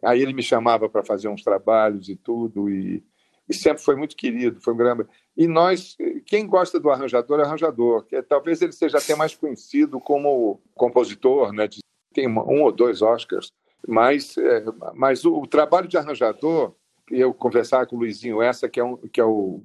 [0.02, 3.04] Aí ele me chamava para fazer uns trabalhos e tudo, e,
[3.48, 5.06] e sempre foi muito querido, foi um grande...
[5.36, 10.00] E nós, quem gosta do arranjador é arranjador, que talvez ele seja até mais conhecido
[10.00, 11.68] como compositor, né?
[12.12, 13.52] tem um ou dois Oscars,
[13.86, 14.64] mas, é,
[14.94, 16.74] mas o, o, trabalho de arranjador,
[17.10, 19.62] eu conversar com o Luizinho, essa que é, um, que é o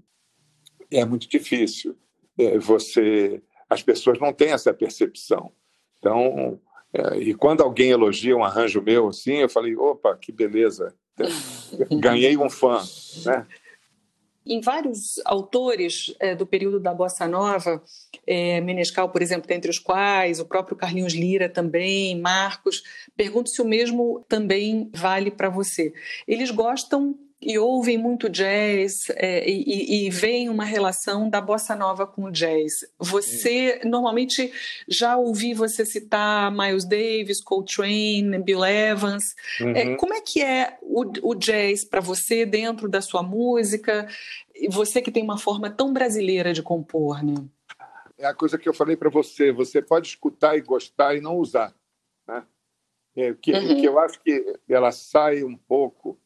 [0.91, 1.95] é muito difícil.
[2.38, 5.51] É, você, as pessoas não têm essa percepção.
[5.99, 6.60] Então,
[6.93, 10.95] é, e quando alguém elogia um arranjo meu assim, eu falei, opa, que beleza,
[11.99, 12.82] ganhei um fã,
[13.25, 13.45] né?
[14.53, 17.81] Em vários autores é, do período da Bossa Nova,
[18.25, 22.83] é, Menescal, por exemplo, dentre os quais, o próprio Carlinhos Lira também, Marcos,
[23.15, 25.93] pergunto se o mesmo também vale para você.
[26.27, 32.08] Eles gostam e ouvem muito jazz é, e, e veem uma relação da bossa nova
[32.08, 32.86] com o jazz.
[32.97, 34.52] Você normalmente
[34.88, 39.36] já ouvi você citar Miles Davis, Coltrane, Bill Evans.
[39.60, 39.76] É, uhum.
[39.76, 44.08] É, como é que é o, o jazz para você dentro da sua música?
[44.69, 47.36] Você que tem uma forma tão brasileira de compor, né?
[48.17, 49.52] É a coisa que eu falei para você.
[49.52, 51.71] Você pode escutar e gostar e não usar,
[52.28, 52.43] né?
[53.15, 53.80] É, que, uhum.
[53.80, 56.19] que eu acho que ela sai um pouco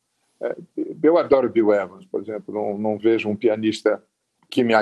[1.04, 4.04] eu adoro Bill Evans, por exemplo, não, não vejo um pianista
[4.50, 4.74] que me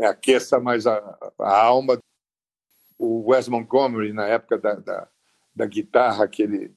[0.00, 0.98] aqueça mais a,
[1.38, 1.98] a alma.
[2.98, 5.08] O Wes Montgomery, na época da, da,
[5.54, 6.72] da guitarra, aquele,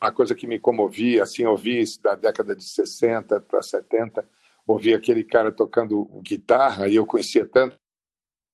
[0.00, 4.26] uma coisa que me comovia, assim, ouvi isso da década de 60 para 70,
[4.66, 7.78] ouvi aquele cara tocando guitarra e eu conhecia tanto.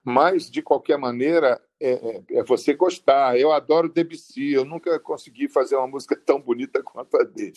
[0.04, 3.38] Mas, de qualquer maneira, é, é, é, você gostar.
[3.38, 7.54] Eu adoro Debussy, eu nunca consegui fazer uma música tão bonita quanto a dele.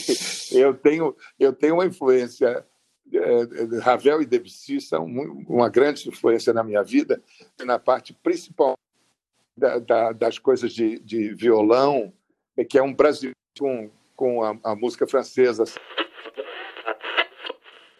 [0.52, 2.64] eu tenho eu tenho uma influência
[3.12, 7.22] é, Ravel e Debussy são uma grande influência na minha vida
[7.64, 8.76] na parte principal
[9.56, 12.12] da, da, das coisas de, de, violão
[12.68, 15.64] que é um Brasil com, com a, a música francesa.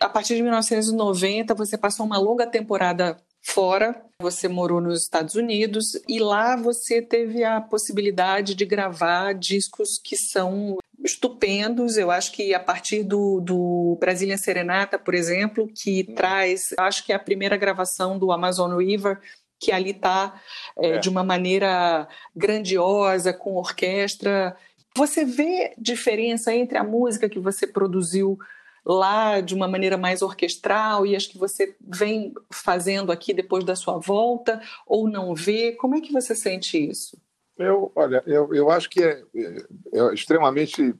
[0.00, 6.00] A partir de 1990 você passou uma longa temporada fora, você morou nos Estados Unidos
[6.08, 11.96] e lá você teve a possibilidade de gravar discos que são estupendos.
[11.96, 16.14] Eu acho que a partir do, do Brasília Serenata, por exemplo, que hum.
[16.14, 19.20] traz, acho que é a primeira gravação do Amazon River,
[19.58, 20.40] que ali está
[20.78, 20.98] é, é.
[20.98, 24.56] de uma maneira grandiosa, com orquestra.
[24.96, 28.38] Você vê diferença entre a música que você produziu
[28.84, 33.76] lá de uma maneira mais orquestral e as que você vem fazendo aqui depois da
[33.76, 35.72] sua volta ou não vê?
[35.72, 37.16] Como é que você sente isso?
[37.56, 39.56] Eu, olha, eu, eu acho que é, é,
[39.92, 40.94] é extremamente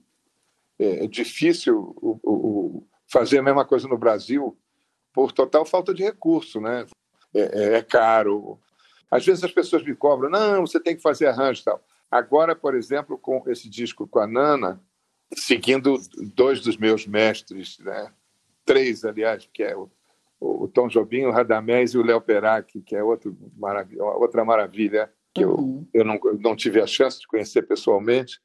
[0.78, 4.56] é, difícil o, o, fazer a mesma coisa no Brasil
[5.12, 6.86] por total falta de recurso, né?
[7.34, 8.58] É, é, é, caro.
[9.10, 11.84] Às vezes as pessoas me cobram, não, você tem que fazer arranjo e tal.
[12.10, 14.80] Agora, por exemplo, com esse disco com a Nana,
[15.34, 15.98] seguindo
[16.34, 18.12] dois dos meus mestres, né?
[18.64, 19.90] três, aliás, que é o,
[20.40, 25.12] o Tom Jobim, o Radamés e o Léo Perac, que é outro maravilha, outra maravilha
[25.34, 25.86] que uhum.
[25.92, 28.40] eu, eu não, não tive a chance de conhecer pessoalmente,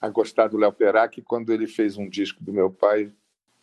[0.00, 3.12] a gostar do Léo Perac quando ele fez um disco do meu pai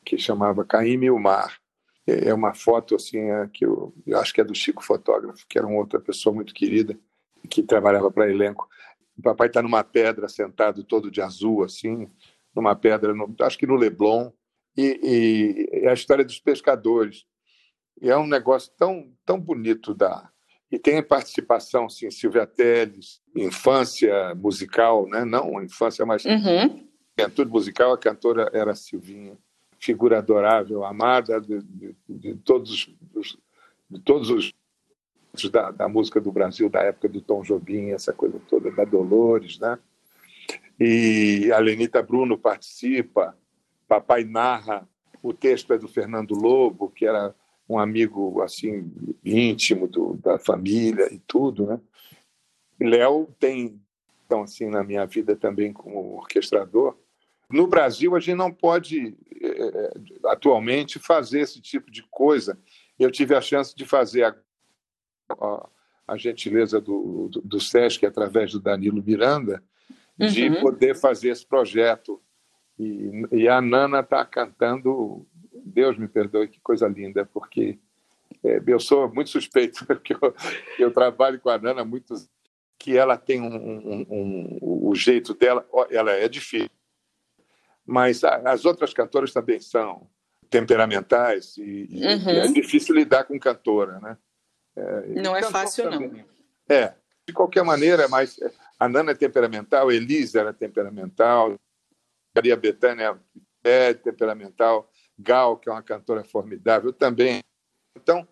[0.04, 1.60] que chamava Caíme e o Mar.
[2.06, 5.46] É, é uma foto assim é, que eu, eu acho que é do Chico Fotógrafo,
[5.48, 6.98] que era uma outra pessoa muito querida
[7.50, 8.68] que trabalhava para elenco.
[9.18, 12.10] O papai está numa pedra sentado todo de azul assim,
[12.56, 14.32] numa pedra, no, acho que no Leblon,
[14.78, 17.26] e, e, a história dos pescadores.
[18.02, 20.30] E é um negócio tão tão bonito da
[20.72, 25.24] e tem participação, sim, Silvia Teles, infância musical, né?
[25.24, 26.86] não infância, mas uhum.
[27.48, 29.38] musical, a cantora era a Silvinha,
[29.80, 32.72] figura adorável, amada de, de, de todos
[33.16, 33.38] os,
[33.90, 34.54] de todos os
[35.52, 39.60] da, da, música do Brasil, da época do Tom Jobim, essa coisa toda, da Dolores,
[39.60, 39.78] né?
[40.80, 43.38] E a Lenita Bruno participa,
[43.88, 44.88] papai narra,
[45.22, 47.34] o texto é do Fernando Lobo, que era
[47.68, 48.92] um amigo assim
[49.24, 51.80] íntimo do, da família e tudo, né?
[52.80, 53.80] Léo tem
[54.26, 56.98] questão assim na minha vida também como orquestrador.
[57.50, 59.94] No Brasil, a gente não pode é,
[60.26, 62.58] atualmente fazer esse tipo de coisa.
[62.98, 64.36] Eu tive a chance de fazer a,
[65.30, 65.70] a,
[66.08, 69.64] a gentileza do, do, do, SESC, através do Danilo Miranda,
[70.18, 70.62] de uhum.
[70.62, 72.22] poder fazer esse projeto.
[72.78, 77.80] E, e a Nana está cantando, Deus me perdoe, que coisa linda, porque
[78.44, 80.36] é, eu sou muito suspeito, porque eu,
[80.78, 82.30] eu trabalho com a Nana há muitos
[82.78, 86.70] que ela tem um, um, um, o jeito dela, ela é difícil,
[87.86, 90.08] mas as outras cantoras também são
[90.50, 92.32] temperamentais e, uhum.
[92.32, 94.18] e é difícil lidar com cantora, né?
[94.76, 96.10] É, não é fácil também.
[96.10, 96.26] não.
[96.68, 96.94] É,
[97.26, 98.38] de qualquer maneira, mas
[98.80, 101.56] a Nana é temperamental, Elisa era temperamental,
[102.36, 103.20] Maria Bethânia
[103.64, 107.42] é temperamental, Gal, que é uma cantora formidável, também.
[107.96, 108.28] Então,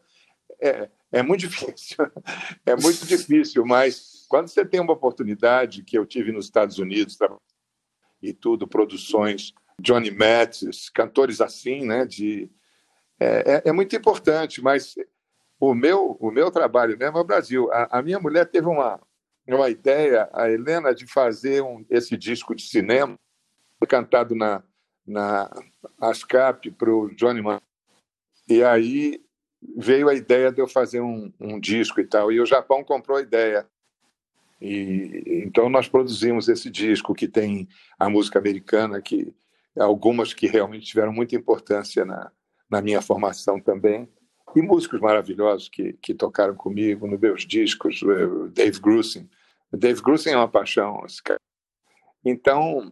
[0.59, 1.97] é, é muito difícil.
[2.65, 7.17] É muito difícil, mas quando você tem uma oportunidade, que eu tive nos Estados Unidos
[8.21, 12.05] e tudo, produções, Johnny Mathis, cantores assim, né?
[12.05, 12.49] De,
[13.19, 14.95] é, é, é, muito importante, mas
[15.59, 17.71] o meu, o meu trabalho mesmo é o Brasil.
[17.71, 18.99] A, a minha mulher teve uma,
[19.47, 23.17] uma ideia, a Helena, de fazer um, esse disco de cinema
[23.87, 24.63] cantado na,
[25.05, 25.49] na
[25.99, 27.67] ASCAP para o Johnny Mathis.
[28.47, 29.21] E aí
[29.77, 32.31] veio a ideia de eu fazer um, um disco e tal.
[32.31, 33.67] E o Japão comprou a ideia.
[34.61, 37.67] E então nós produzimos esse disco que tem
[37.99, 39.33] a música americana, que
[39.77, 42.31] algumas que realmente tiveram muita importância na,
[42.69, 44.07] na minha formação também,
[44.55, 48.01] e músicos maravilhosos que, que tocaram comigo nos meus discos,
[48.53, 49.29] Dave Grusin.
[49.71, 51.03] Dave Grusin é uma paixão.
[52.23, 52.91] Então,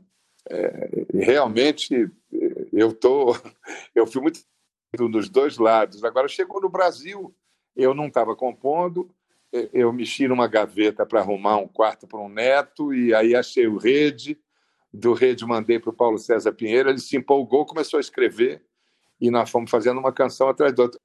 [0.49, 2.09] é, realmente,
[2.73, 3.35] eu tô,
[3.93, 4.41] eu fui muito
[5.09, 6.03] dos dois lados.
[6.03, 7.33] Agora, chegou no Brasil,
[7.75, 9.13] eu não estava compondo,
[9.73, 13.77] eu mexi numa gaveta para arrumar um quarto para um neto, e aí achei o
[13.77, 14.39] Rede,
[14.93, 18.65] do Rede mandei para o Paulo César Pinheiro, ele se empolgou, começou a escrever,
[19.19, 20.99] e nós fomos fazendo uma canção atrás da outra.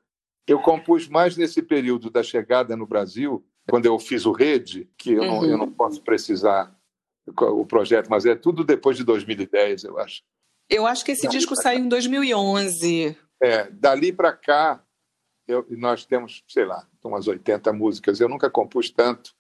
[0.47, 5.13] Eu compus mais nesse período da chegada no Brasil, quando eu fiz o Rede, que
[5.13, 6.73] eu, não, eu não posso precisar
[7.27, 10.23] o projeto, mas é tudo depois de 2010, eu acho.
[10.71, 13.17] Eu acho que esse disco saiu em 2011.
[13.41, 14.83] É, dali para cá,
[15.47, 18.21] eu, nós temos, sei lá, umas 80 músicas.
[18.21, 19.35] Eu nunca compus tanto.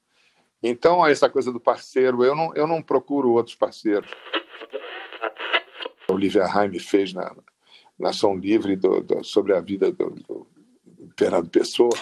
[0.62, 4.10] Então, essa coisa do parceiro, eu não, eu não procuro outros parceiros.
[6.08, 7.34] A Olivia Haim fez na,
[7.98, 10.46] na Som Livre do, do, sobre a vida do, do
[11.18, 11.96] Fernando Pessoa,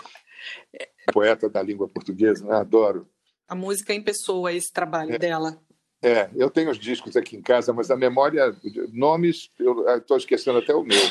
[1.12, 2.56] poeta da língua portuguesa, né?
[2.56, 3.08] adoro.
[3.46, 5.60] A música em pessoa, esse trabalho é, dela.
[6.02, 8.54] É, eu tenho os discos aqui em casa, mas a memória,
[8.92, 11.02] nomes, eu estou esquecendo até o meu.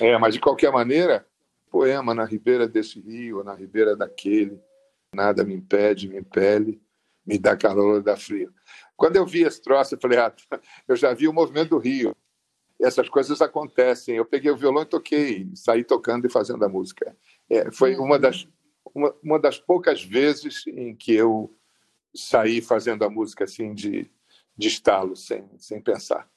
[0.00, 1.26] É, mas de qualquer maneira,
[1.70, 4.60] poema na ribeira desse rio, na ribeira daquele,
[5.14, 6.80] nada me impede, me impele,
[7.26, 8.52] me dá calor, dá frio.
[8.96, 10.32] Quando eu vi esse troço, eu falei, ah,
[10.88, 12.16] eu já vi o movimento do rio.
[12.80, 14.16] Essas coisas acontecem.
[14.16, 17.16] Eu peguei o violão e toquei, saí tocando e fazendo a música.
[17.48, 18.46] É, foi uma das,
[18.94, 21.54] uma, uma das poucas vezes em que eu
[22.14, 24.10] saí fazendo a música assim de,
[24.56, 26.28] de estalo, sem, sem pensar.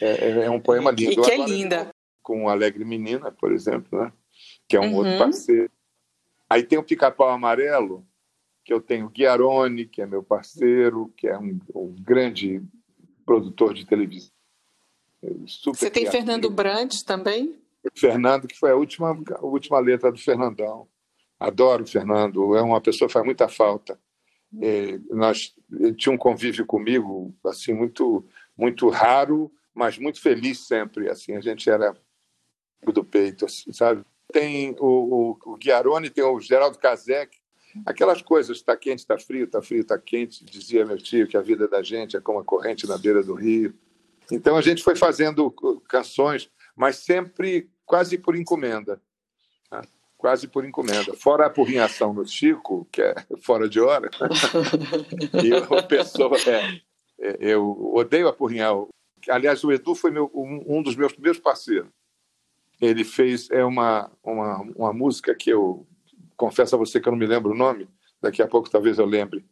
[0.00, 1.20] É, é um poema lindo.
[1.20, 1.90] E que é linda
[2.22, 4.12] com Alegre Menina, por exemplo, né?
[4.68, 4.96] que é um uhum.
[4.96, 5.70] outro parceiro.
[6.48, 8.06] Aí tem o Pica-Pau Amarelo,
[8.64, 12.62] que eu tenho Guiarone, que é meu parceiro, que é um, um grande
[13.24, 14.30] produtor de televisão.
[15.22, 16.12] Você tem criativo.
[16.12, 17.54] Fernando Brandt também?
[17.94, 20.88] Fernando, que foi a última, a última letra do Fernandão.
[21.38, 23.98] Adoro o Fernando, é uma pessoa que faz muita falta.
[24.60, 31.08] É, nós ele tinha um convívio comigo assim muito muito raro, mas muito feliz sempre.
[31.08, 31.96] Assim, a gente era
[32.92, 34.04] do peito, assim, sabe?
[34.32, 37.36] Tem o, o, o Guiarone, tem o Geraldo Kazek,
[37.86, 41.40] aquelas coisas, está quente, está frio, está frio, está quente, dizia meu tio que a
[41.40, 43.74] vida da gente é como a corrente na beira do rio.
[44.30, 45.50] Então a gente foi fazendo
[45.88, 49.00] canções, mas sempre quase por encomenda.
[49.70, 49.82] Né?
[50.16, 51.14] Quase por encomenda.
[51.14, 54.10] Fora a porrinhação no Chico, que é fora de hora.
[55.42, 56.36] e o pessoa.
[56.46, 56.80] É,
[57.20, 58.74] é, eu odeio apurrinhar.
[59.28, 61.90] Aliás, o Edu foi meu, um, um dos meus primeiros parceiros
[62.80, 65.86] ele fez é uma, uma, uma música que eu
[66.36, 67.86] confesso a você que eu não me lembro o nome,
[68.20, 69.44] daqui a pouco talvez eu lembre.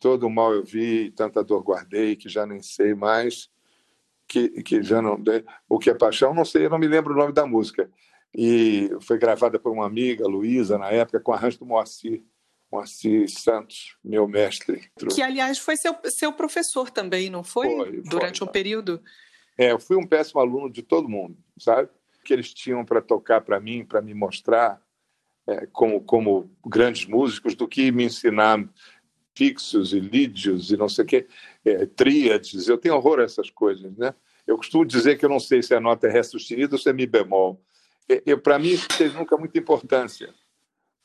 [0.00, 3.48] Todo o mal eu vi, tanta dor guardei, que já nem sei mais,
[4.28, 5.20] que, que já não.
[5.68, 7.90] O que é paixão, não sei, eu não me lembro o nome da música.
[8.34, 12.22] E foi gravada por uma amiga, Luísa, na época, com arranjo do Moacir.
[12.70, 14.90] Moacir Santos, meu mestre.
[15.14, 17.66] Que, aliás, foi seu, seu professor também, não foi?
[17.66, 19.02] foi Durante foi, um período.
[19.56, 21.88] É, eu fui um péssimo aluno de todo mundo, sabe?
[22.28, 24.78] que eles tinham para tocar para mim, para me mostrar
[25.46, 28.62] é, como, como grandes músicos, do que me ensinar
[29.34, 31.26] fixos e lídios e não sei o quê,
[31.68, 32.68] é, tríades.
[32.68, 34.14] Eu tenho horror a essas coisas, né?
[34.46, 36.88] Eu costumo dizer que eu não sei se a nota é ré sustenido ou se
[36.88, 37.62] é mi bemol.
[38.42, 40.34] Para mim, isso teve nunca muita importância.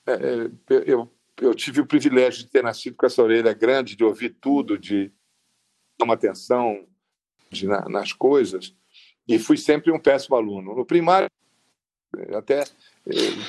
[0.08, 0.50] É, é
[0.86, 1.12] eu,
[1.42, 5.12] eu tive o privilégio de ter nascido com essa orelha grande, de ouvir tudo, de
[6.02, 6.88] uma atenção
[7.50, 8.76] de, na, nas coisas,
[9.28, 10.76] e fui sempre um péssimo aluno.
[10.76, 11.30] No primário,
[12.34, 12.64] até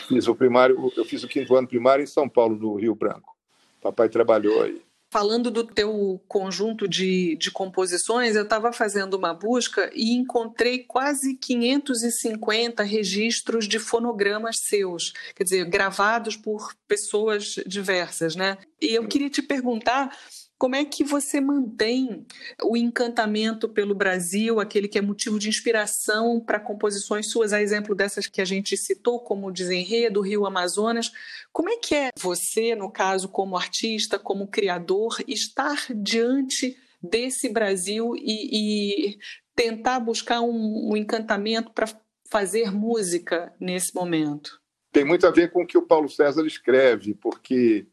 [0.08, 3.36] fiz o primário, eu fiz o quinto ano primário em São Paulo, no Rio Branco.
[3.80, 4.82] Papai trabalhou aí.
[5.14, 11.36] Falando do teu conjunto de, de composições, eu estava fazendo uma busca e encontrei quase
[11.36, 18.58] 550 registros de fonogramas seus, quer dizer, gravados por pessoas diversas, né?
[18.82, 20.10] E eu queria te perguntar
[20.58, 22.24] como é que você mantém
[22.62, 27.94] o encantamento pelo Brasil, aquele que é motivo de inspiração para composições suas, a exemplo
[27.94, 31.12] dessas que a gente citou, como o Desenredo, Rio Amazonas?
[31.52, 38.14] Como é que é você, no caso, como artista, como criador, estar diante desse Brasil
[38.16, 39.18] e, e
[39.54, 41.88] tentar buscar um, um encantamento para
[42.30, 44.60] fazer música nesse momento?
[44.92, 47.86] Tem muito a ver com o que o Paulo César escreve, porque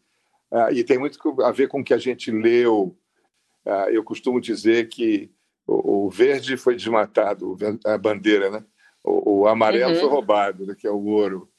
[0.51, 2.97] ah, e tem muito a ver com o que a gente leu.
[3.65, 5.31] Ah, eu costumo dizer que
[5.65, 8.65] o, verde foi desmatado, a bandeira, né?
[9.03, 9.99] O, o amarelo uhum.
[9.99, 10.75] foi roubado, né?
[10.77, 11.49] que é o ouro.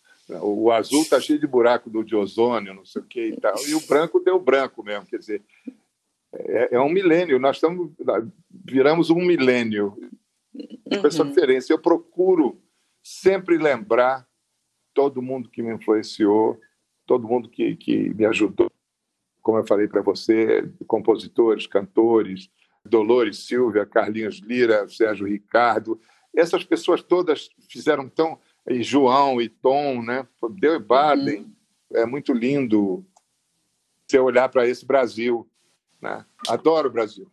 [0.43, 3.55] O azul está cheio de buraco do de ozônio, não sei o que e tal.
[3.67, 5.43] E o branco deu branco mesmo, quer dizer,
[6.33, 7.39] é, é um milênio.
[7.39, 7.91] Nós estamos
[8.51, 9.97] viramos um milênio
[11.01, 11.73] com essa diferença.
[11.73, 12.61] Eu procuro
[13.03, 14.27] sempre lembrar
[14.95, 16.59] todo mundo que me influenciou,
[17.07, 18.71] todo mundo que, que me ajudou
[19.43, 22.49] como eu falei para você, compositores, cantores,
[22.85, 26.01] Dolores Silvia, Carlinhos Lira, Sérgio Ricardo,
[26.35, 28.39] essas pessoas todas fizeram tão
[28.69, 30.27] e João e Tom, né?
[30.51, 31.43] Deu Baden,
[31.91, 31.97] uhum.
[31.97, 33.05] é muito lindo
[34.09, 35.49] você olhar para esse Brasil,
[36.01, 36.25] né?
[36.49, 37.31] Adoro o Brasil.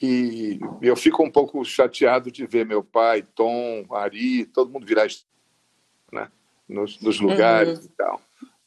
[0.00, 5.06] E eu fico um pouco chateado de ver meu pai, Tom, Ari, todo mundo virar
[6.12, 6.28] né?
[6.68, 7.84] nos, nos lugares uhum.
[7.84, 8.20] e tal.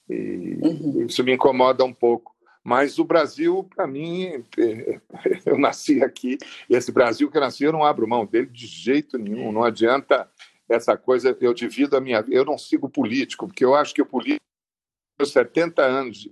[0.10, 1.06] E uhum.
[1.06, 2.35] isso me incomoda um pouco.
[2.66, 4.44] Mas o Brasil, para mim,
[5.46, 9.20] eu nasci aqui, esse Brasil que eu nasci, eu não abro mão dele de jeito
[9.20, 9.52] nenhum.
[9.52, 10.28] Não adianta
[10.68, 12.36] essa coisa, eu divido a minha vida.
[12.36, 14.44] Eu não sigo político, porque eu acho que o político,
[15.24, 16.28] 70 anos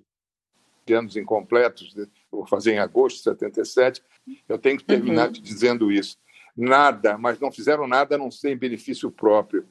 [0.86, 1.96] de anos incompletos,
[2.32, 4.02] vou fazer em agosto de 77,
[4.50, 5.34] eu tenho que terminar uhum.
[5.34, 6.18] dizendo isso.
[6.58, 9.68] Nada, mas não fizeram nada a não ser em benefício próprio.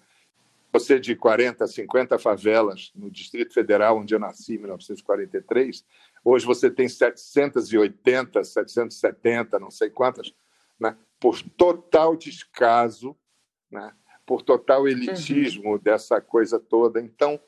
[0.73, 5.85] Você de 40, 50 favelas no Distrito Federal, onde eu nasci em 1943,
[6.25, 10.33] Hoje você tem 780, 770, não sei quantas,
[10.79, 10.97] né?
[11.19, 13.17] por total descaso,
[13.71, 13.93] né?
[14.25, 15.79] por total elitismo uhum.
[15.79, 17.01] dessa coisa toda.
[17.01, 17.41] Então,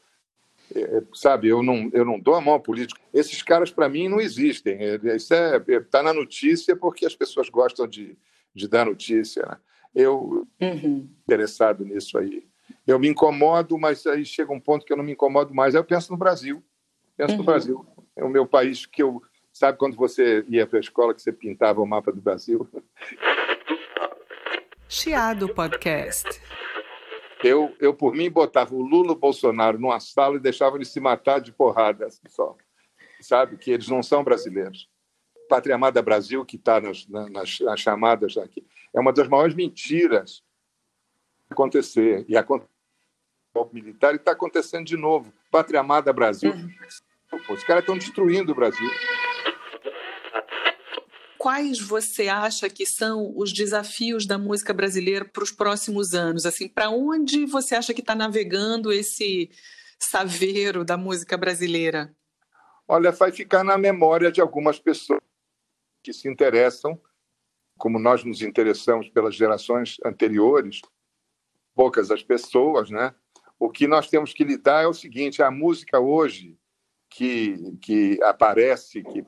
[0.74, 3.00] é, é, sabe, eu não, eu não dou a mão ao político.
[3.12, 4.74] Esses caras, para mim, não existem.
[4.74, 8.18] É, isso está é, tá na notícia porque as pessoas gostam de,
[8.54, 9.44] de dar notícia.
[9.46, 9.56] Né?
[9.94, 11.08] Eu, uhum.
[11.22, 12.46] interessado nisso aí.
[12.86, 15.74] Eu me incomodo, mas aí chega um ponto que eu não me incomodo mais.
[15.74, 16.62] Aí eu penso no Brasil.
[17.16, 17.38] Penso uhum.
[17.38, 17.86] no Brasil
[18.16, 19.22] é o meu país que eu.
[19.52, 22.68] Sabe quando você ia para a escola que você pintava o mapa do Brasil?
[24.88, 26.28] Chiado Podcast.
[27.42, 30.88] Eu, eu, por mim, botava o Lula e o Bolsonaro numa sala e deixava eles
[30.88, 32.56] se matar de porrada, assim, só.
[33.20, 33.56] Sabe?
[33.56, 34.88] Que eles não são brasileiros.
[35.48, 40.42] Pátria Amada Brasil, que está nas, nas, nas, chamadas aqui, é uma das maiores mentiras
[41.50, 42.24] acontecer.
[42.28, 42.68] E aconteceu
[43.72, 45.32] militar e está acontecendo de novo.
[45.54, 46.50] Pátria Amada Brasil.
[46.52, 46.68] Uhum.
[47.48, 48.90] Os caras estão destruindo o Brasil.
[51.38, 56.44] Quais você acha que são os desafios da música brasileira para os próximos anos?
[56.44, 59.48] Assim, para onde você acha que está navegando esse
[59.96, 62.12] saveiro da música brasileira?
[62.88, 65.22] Olha, vai ficar na memória de algumas pessoas
[66.02, 67.00] que se interessam,
[67.78, 70.80] como nós nos interessamos pelas gerações anteriores,
[71.76, 73.14] poucas as pessoas, né?
[73.64, 76.58] O que nós temos que lidar é o seguinte: a música hoje
[77.08, 79.24] que, que aparece, que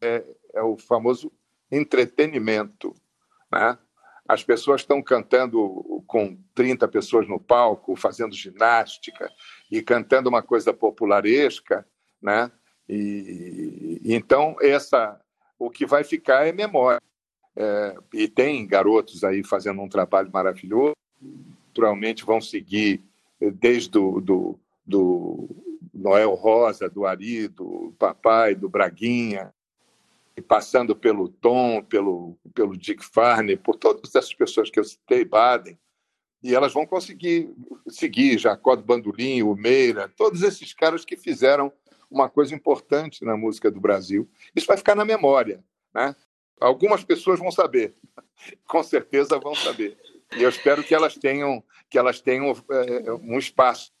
[0.00, 0.24] é,
[0.54, 1.30] é o famoso
[1.70, 2.94] entretenimento.
[3.52, 3.76] Né?
[4.26, 9.30] As pessoas estão cantando com 30 pessoas no palco, fazendo ginástica
[9.70, 11.86] e cantando uma coisa popularesca,
[12.22, 12.50] né?
[12.88, 15.20] E, e então essa
[15.58, 17.02] o que vai ficar é memória.
[17.54, 20.94] É, e tem garotos aí fazendo um trabalho maravilhoso.
[21.20, 23.06] Naturalmente vão seguir
[23.40, 25.48] desde do, do, do
[25.92, 29.52] Noel Rosa, do Ari, do Papai, do Braguinha,
[30.46, 35.78] passando pelo Tom, pelo, pelo Dick Farney, por todas essas pessoas que eu citei, Baden,
[36.42, 37.50] e elas vão conseguir
[37.88, 41.72] seguir Jacó do Bandolim, o Meira, todos esses caras que fizeram
[42.10, 44.28] uma coisa importante na música do Brasil.
[44.54, 45.62] Isso vai ficar na memória.
[45.92, 46.14] Né?
[46.60, 47.94] Algumas pessoas vão saber,
[48.66, 49.96] com certeza vão saber.
[50.32, 53.92] Eu espero que elas tenham, que elas tenham é, um espaço.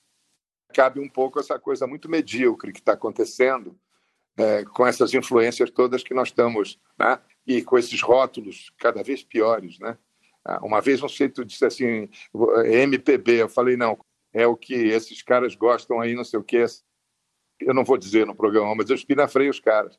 [0.74, 3.78] Cabe um pouco essa coisa muito medíocre que está acontecendo
[4.36, 7.18] é, com essas influências todas que nós estamos, né?
[7.46, 9.78] e com esses rótulos cada vez piores.
[9.78, 9.96] Né?
[10.44, 12.08] Ah, uma vez um sujeito disse assim,
[12.66, 13.98] MPB, eu falei, não,
[14.32, 16.64] é o que esses caras gostam aí, não sei o quê.
[17.58, 19.98] Eu não vou dizer no programa, mas eu espinafrei os caras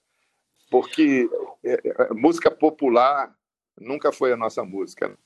[0.69, 1.29] porque
[1.63, 3.35] é, é, música popular
[3.79, 5.17] nunca foi a nossa música.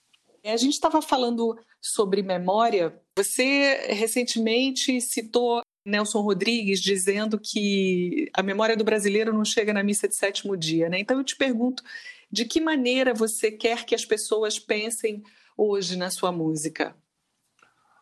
[0.46, 3.00] A gente estava falando sobre memória.
[3.18, 10.08] Você recentemente citou Nelson Rodrigues dizendo que a memória do brasileiro não chega na missa
[10.08, 11.00] de sétimo dia, né?
[11.00, 11.84] Então eu te pergunto,
[12.32, 15.24] de que maneira você quer que as pessoas pensem
[15.58, 16.96] hoje na sua música?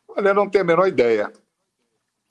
[0.07, 1.31] Olha, eu não tenho a menor ideia.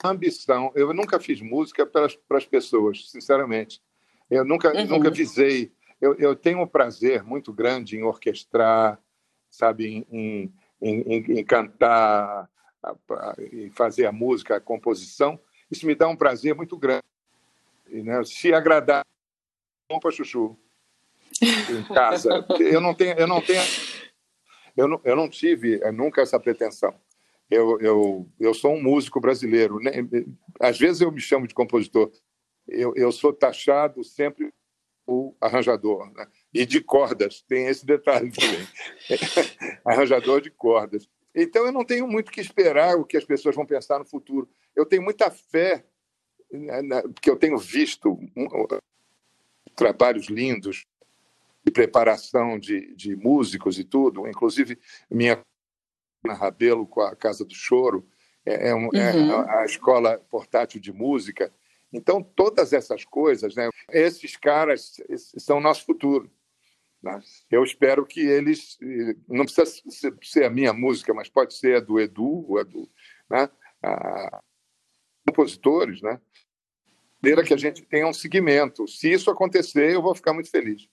[0.03, 3.81] ambição, eu nunca fiz música para as, para as pessoas, sinceramente.
[4.29, 4.87] Eu nunca, uhum.
[4.87, 5.71] nunca visei.
[5.99, 8.99] Eu, eu tenho um prazer muito grande em orquestrar,
[9.51, 12.49] sabe, em, em, em, em cantar,
[13.51, 15.39] em fazer a música, a composição.
[15.69, 17.03] Isso me dá um prazer muito grande.
[17.87, 19.05] E, né, se agradar,
[19.89, 20.57] bom para chuchu
[21.41, 22.45] em casa.
[22.59, 23.61] Eu não tenho, eu não tenho,
[24.75, 26.95] eu não, eu não tive eh, nunca essa pretensão.
[27.49, 29.79] Eu, eu, eu sou um músico brasileiro.
[29.79, 29.91] Né?
[30.59, 32.09] Às vezes eu me chamo de compositor,
[32.67, 34.53] eu, eu sou taxado sempre
[35.05, 36.25] o arranjador, né?
[36.53, 38.67] E de cordas, tem esse detalhe também.
[39.85, 41.07] arranjador de cordas.
[41.33, 44.49] Então eu não tenho muito que esperar o que as pessoas vão pensar no futuro.
[44.75, 45.85] Eu tenho muita fé,
[46.51, 48.19] né, porque eu tenho visto
[49.75, 50.85] trabalhos lindos
[51.63, 54.77] de preparação de, de músicos e tudo, inclusive
[55.09, 55.39] minha
[56.23, 58.05] na Rabelo com a Casa do Choro,
[58.45, 59.41] é, é, um, é uhum.
[59.43, 61.51] é a escola portátil de música,
[61.93, 65.01] então, todas essas coisas, né, esses caras
[65.37, 66.31] são o nosso futuro.
[67.01, 67.19] Né?
[67.49, 68.77] Eu espero que eles.
[69.27, 69.81] Não precisa
[70.21, 72.89] ser a minha música, mas pode ser a do Edu, a do.
[73.29, 73.49] Né,
[73.83, 74.41] a,
[75.25, 76.19] compositores, né?
[77.21, 78.87] maneira que a gente tenha um seguimento.
[78.87, 80.87] Se isso acontecer, eu vou ficar muito feliz.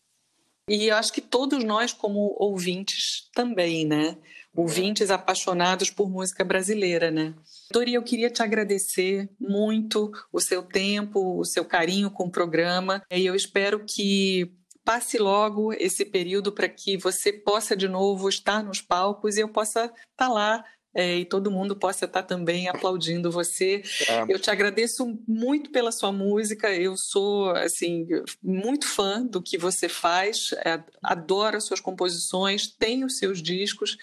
[0.69, 4.19] E eu acho que todos nós, como ouvintes, também, né?
[4.55, 7.35] Ouvintes apaixonados por música brasileira, né?
[7.73, 13.03] Dori, eu queria te agradecer muito o seu tempo, o seu carinho com o programa.
[13.11, 14.53] E eu espero que
[14.89, 19.49] passe logo esse período para que você possa de novo estar nos palcos e eu
[19.51, 20.65] possa estar tá lá
[20.95, 23.83] é, e todo mundo possa estar também aplaudindo você.
[24.09, 24.25] É.
[24.33, 26.75] Eu te agradeço muito pela sua música.
[26.75, 28.09] Eu sou assim
[28.43, 30.55] muito fã do que você faz.
[30.65, 33.99] É, adoro as suas composições, tenho os seus discos.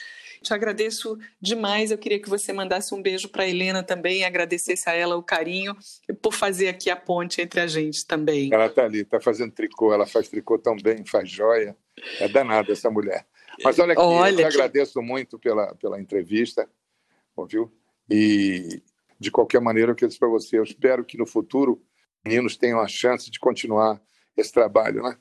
[0.45, 1.89] Te agradeço demais.
[1.89, 5.75] Eu queria que você mandasse um beijo para Helena também, agradecesse a ela o carinho
[6.21, 8.53] por fazer aqui a ponte entre a gente também.
[8.53, 9.91] Ela está ali, está fazendo tricô.
[9.91, 11.75] Ela faz tricô tão bem, faz joia.
[12.19, 13.25] É danada essa mulher.
[13.63, 14.61] Mas olha aqui, olha eu te que...
[14.61, 16.69] agradeço muito pela, pela entrevista,
[17.35, 17.73] ouviu?
[18.07, 18.83] E,
[19.19, 21.81] de qualquer maneira, eu quero dizer para você, eu espero que no futuro
[22.23, 23.99] meninos tenham a chance de continuar
[24.37, 25.17] esse trabalho, né?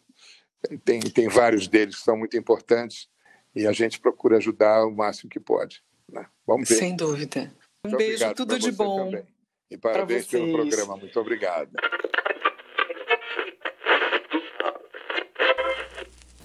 [0.84, 3.08] Tem, tem vários deles que são muito importantes
[3.54, 5.82] e a gente procura ajudar o máximo que pode.
[6.10, 6.26] Né?
[6.46, 6.76] Vamos ver.
[6.76, 7.52] Sem dúvida.
[7.84, 9.06] Um muito beijo, tudo de bom.
[9.06, 9.26] Também.
[9.70, 10.96] E parabéns pelo programa.
[10.96, 11.70] Muito obrigado.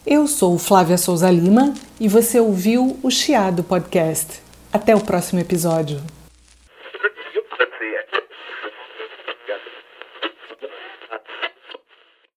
[0.05, 4.41] Eu sou Flávia Souza Lima e você ouviu o Chiado Podcast.
[4.71, 6.01] Até o próximo episódio.